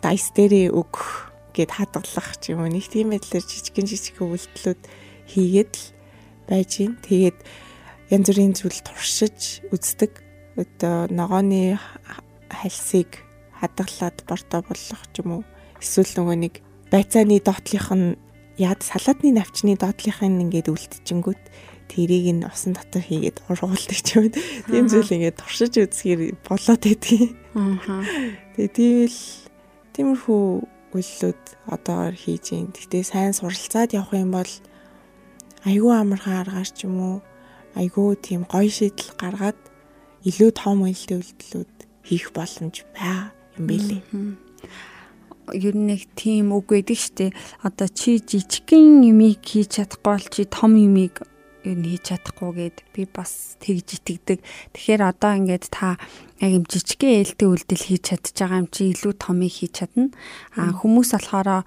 дайс 0.00 0.32
дээрээ 0.32 0.72
өг 0.72 1.28
гэд 1.52 1.70
хадгалах 1.76 2.40
ч 2.40 2.56
юм 2.56 2.64
уу 2.64 2.70
нэг 2.72 2.88
тийм 2.88 3.12
байдлаар 3.12 3.44
жижигэн 3.44 3.86
жижигэн 3.86 4.32
үйлдэлүүд 4.32 4.80
хийгээд 5.28 5.72
л 5.76 5.99
байж 6.50 6.82
гин. 6.82 6.98
Тэгээд 7.06 7.38
янз 8.10 8.26
бүрийн 8.26 8.54
зүйл 8.58 8.80
туршиж 8.82 9.62
үздэг. 9.70 10.18
Одоо 10.58 11.06
ногооны 11.08 11.78
хальсыг 12.50 13.22
хадгалаад 13.54 14.26
борто 14.26 14.66
болгох 14.66 15.04
ч 15.14 15.22
юм 15.22 15.40
уу. 15.40 15.42
Эсвэл 15.78 16.10
нөгөө 16.18 16.36
нэг 16.42 16.54
байцааны 16.90 17.38
доотлих 17.38 17.88
нь 17.94 18.18
яад 18.58 18.82
салаадны 18.82 19.30
навчны 19.32 19.78
доотлих 19.78 20.20
нь 20.26 20.42
ингээд 20.42 20.68
үлдчихэнгүүт 20.68 21.42
тэрийг 21.90 22.26
нь 22.34 22.46
усан 22.46 22.74
дотор 22.74 23.02
хийгээд 23.02 23.46
уруулдаг 23.46 24.00
ч 24.02 24.08
юм. 24.18 24.34
Тийм 24.66 24.86
зүйл 24.90 25.14
ингээд 25.14 25.38
туршиж 25.38 25.78
үзэхээр 25.78 26.38
болоод 26.42 26.82
байдгийг. 26.82 27.34
Аа. 27.54 28.02
Тэгээ 28.54 28.74
тиймэл 28.74 29.18
тиймэрхүү 29.94 30.44
үйллүүд 30.94 31.42
одоо 31.70 32.10
хийж 32.14 32.44
юм. 32.54 32.70
Гэтэ 32.74 33.06
сайн 33.06 33.34
суралцаад 33.34 33.94
явах 33.94 34.14
юм 34.14 34.34
бол 34.34 34.52
айгүй 35.68 35.92
амархан 35.92 36.40
аргаар 36.42 36.70
ч 36.70 36.88
юм 36.88 36.96
уу 37.00 37.16
айгүй 37.76 38.16
тийм 38.18 38.42
гоё 38.48 38.70
шийдэл 38.70 39.14
гаргаад 39.20 39.58
илүү 40.26 40.50
том 40.56 40.84
үйлдэл 40.84 41.20
үйлдэлүүд 41.20 41.74
хийх 42.08 42.32
боломж 42.36 42.84
байгаа 42.96 43.32
юм 43.56 43.64
билий. 43.68 44.02
Ер 45.50 45.74
нь 45.74 45.90
нэг 45.90 46.06
тийм 46.14 46.54
үг 46.54 46.70
байдаг 46.70 46.98
штэ. 46.98 47.34
Одоо 47.64 47.88
чи 47.90 48.22
жижигхэн 48.22 49.02
юмыг 49.06 49.42
хийж 49.42 49.80
чадахгүй 49.80 50.04
бол 50.04 50.26
чи 50.30 50.42
том 50.46 50.78
юмыг 50.78 51.24
юу 51.64 51.74
н 51.76 51.84
хийж 51.84 52.02
чадахгүй 52.08 52.50
гэд 52.56 52.76
би 52.94 53.02
бас 53.10 53.56
тэгж 53.60 54.00
итгэдэг. 54.00 54.38
Тэгэхээр 54.72 55.02
одоо 55.04 55.32
ингээд 55.36 55.66
та 55.68 55.98
яг 56.40 56.50
юм 56.56 56.64
жижигхэн 56.64 57.20
ээлтэй 57.20 57.48
үйлдэл 57.48 57.84
хийж 57.84 58.02
чадж 58.08 58.32
байгаа 58.32 58.62
юм 58.64 58.68
чи 58.70 58.92
илүү 58.94 59.12
томыг 59.18 59.52
хийж 59.52 59.72
чадна. 59.84 60.08
А 60.56 60.72
хүмүүс 60.72 61.10
болохоор 61.16 61.66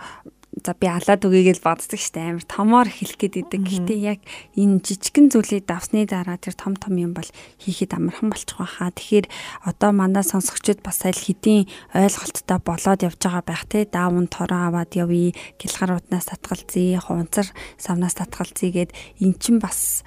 за 0.61 0.77
би 0.77 0.85
алаад 0.85 1.25
үгийгэл 1.25 1.65
боддог 1.65 1.97
штэ 1.97 2.21
амар 2.21 2.45
томоор 2.45 2.85
хэлэх 2.85 3.17
гээд 3.17 3.35
идэг. 3.49 3.61
Гэхдээ 3.65 3.99
яг 4.05 4.19
энэ 4.53 4.85
жижигхэн 4.85 5.33
зүйлийг 5.33 5.65
давсны 5.65 6.05
дараа 6.05 6.37
тэр 6.37 6.53
том 6.53 6.77
том 6.77 6.93
юм 7.01 7.17
бол 7.17 7.25
хийхэд 7.57 7.97
амархан 7.97 8.29
болчих 8.29 8.61
байхаа. 8.61 8.93
Тэгэхээр 8.93 9.25
одоо 9.65 9.91
манай 9.91 10.21
сонсогчид 10.21 10.85
бас 10.85 11.01
аль 11.09 11.17
хэдийн 11.17 11.65
ойлголттой 11.97 12.59
болоод 12.61 13.01
явж 13.01 13.17
байгаа 13.17 13.43
байх 13.43 13.63
те. 13.65 13.89
Даавн 13.89 14.29
тороо 14.29 14.69
аваад 14.69 14.93
явъя. 14.93 15.33
Гэлхарууднаас 15.57 16.29
татгалзъя, 16.29 17.01
хунцар 17.01 17.49
савнаас 17.81 18.13
татгалзъя 18.13 18.69
гэд 18.69 18.91
эн 19.25 19.33
чинь 19.41 19.57
бас 19.57 20.05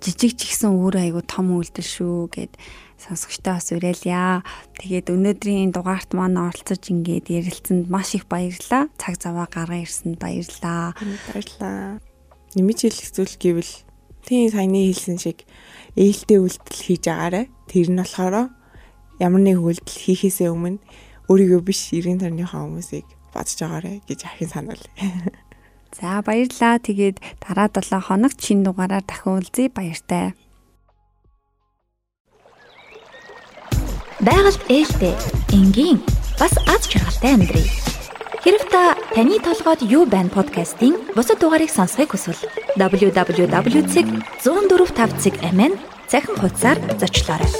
жижиг 0.00 0.40
жигсэн 0.40 0.72
өөр 0.72 1.04
айгу 1.04 1.20
том 1.20 1.52
үйлдэл 1.52 1.84
шүү 1.84 2.32
гэд 2.32 2.52
сонсогчтой 3.02 3.58
бас 3.58 3.68
уриалъя. 3.74 4.46
Тэгээд 4.78 5.10
өнөөдрийн 5.10 5.74
дугаарт 5.74 6.14
маань 6.14 6.38
оролцож 6.38 6.82
ингээд 6.86 7.26
ярилцсанд 7.28 7.90
маш 7.90 8.14
их 8.14 8.30
баярлалаа. 8.30 8.88
Цаг 8.96 9.18
заваа 9.18 9.50
гаргаа 9.50 9.82
ирсэнд 9.82 10.22
баярлалаа. 10.22 10.94
Баярлалаа. 11.34 11.98
Нэмж 12.54 12.78
хэлэх 12.86 13.10
зүйл 13.10 13.36
гэвэл 13.42 13.72
тийм 14.22 14.48
саяны 14.54 14.86
хэлсэн 14.86 15.18
шиг 15.18 15.42
ээлтэй 15.98 16.38
үйлдэл 16.38 16.80
хийж 16.86 17.04
агаарай. 17.10 17.46
Тэр 17.66 17.90
нь 17.90 17.98
болохоор 17.98 18.54
ямар 19.18 19.42
нэг 19.42 19.58
үйлдэл 19.58 19.98
хийхээсээ 20.06 20.48
өмнө 20.54 20.78
өөрийгөө 21.26 21.60
биш 21.66 21.90
90 21.90 22.22
төрнийхөө 22.22 22.60
хүмүүсийг 22.62 23.06
бодож 23.34 23.58
агаарай 23.62 23.96
гэж 24.06 24.20
ахин 24.28 24.50
санаал. 24.50 24.84
За 25.96 26.22
баярлалаа. 26.24 26.80
Тэгээд 26.80 27.20
дараа 27.44 27.68
7 27.68 28.00
хоногт 28.00 28.38
шинэ 28.40 28.64
дугаараар 28.64 29.04
дахин 29.04 29.32
уулзъя. 29.36 29.68
Баяртай. 29.68 30.32
Байгальд 34.22 34.62
ээлтэй, 34.70 35.18
энгийн, 35.50 35.98
бас 36.38 36.54
аз 36.70 36.86
жаргалтай 36.86 37.34
амьдрий. 37.34 37.66
Хэрв 38.46 38.62
та 38.70 38.94
таны 39.18 39.42
толгойд 39.42 39.82
юу 39.82 40.06
байна 40.06 40.30
подкастын 40.30 40.94
бусад 41.16 41.40
дугаарыг 41.42 41.74
сонсохыг 41.74 42.14
хүсвэл 42.14 42.38
www.104.5 42.78 45.42
амин 45.42 45.74
захин 46.06 46.38
хуудасаар 46.38 46.78
зочлоорой. 47.02 47.50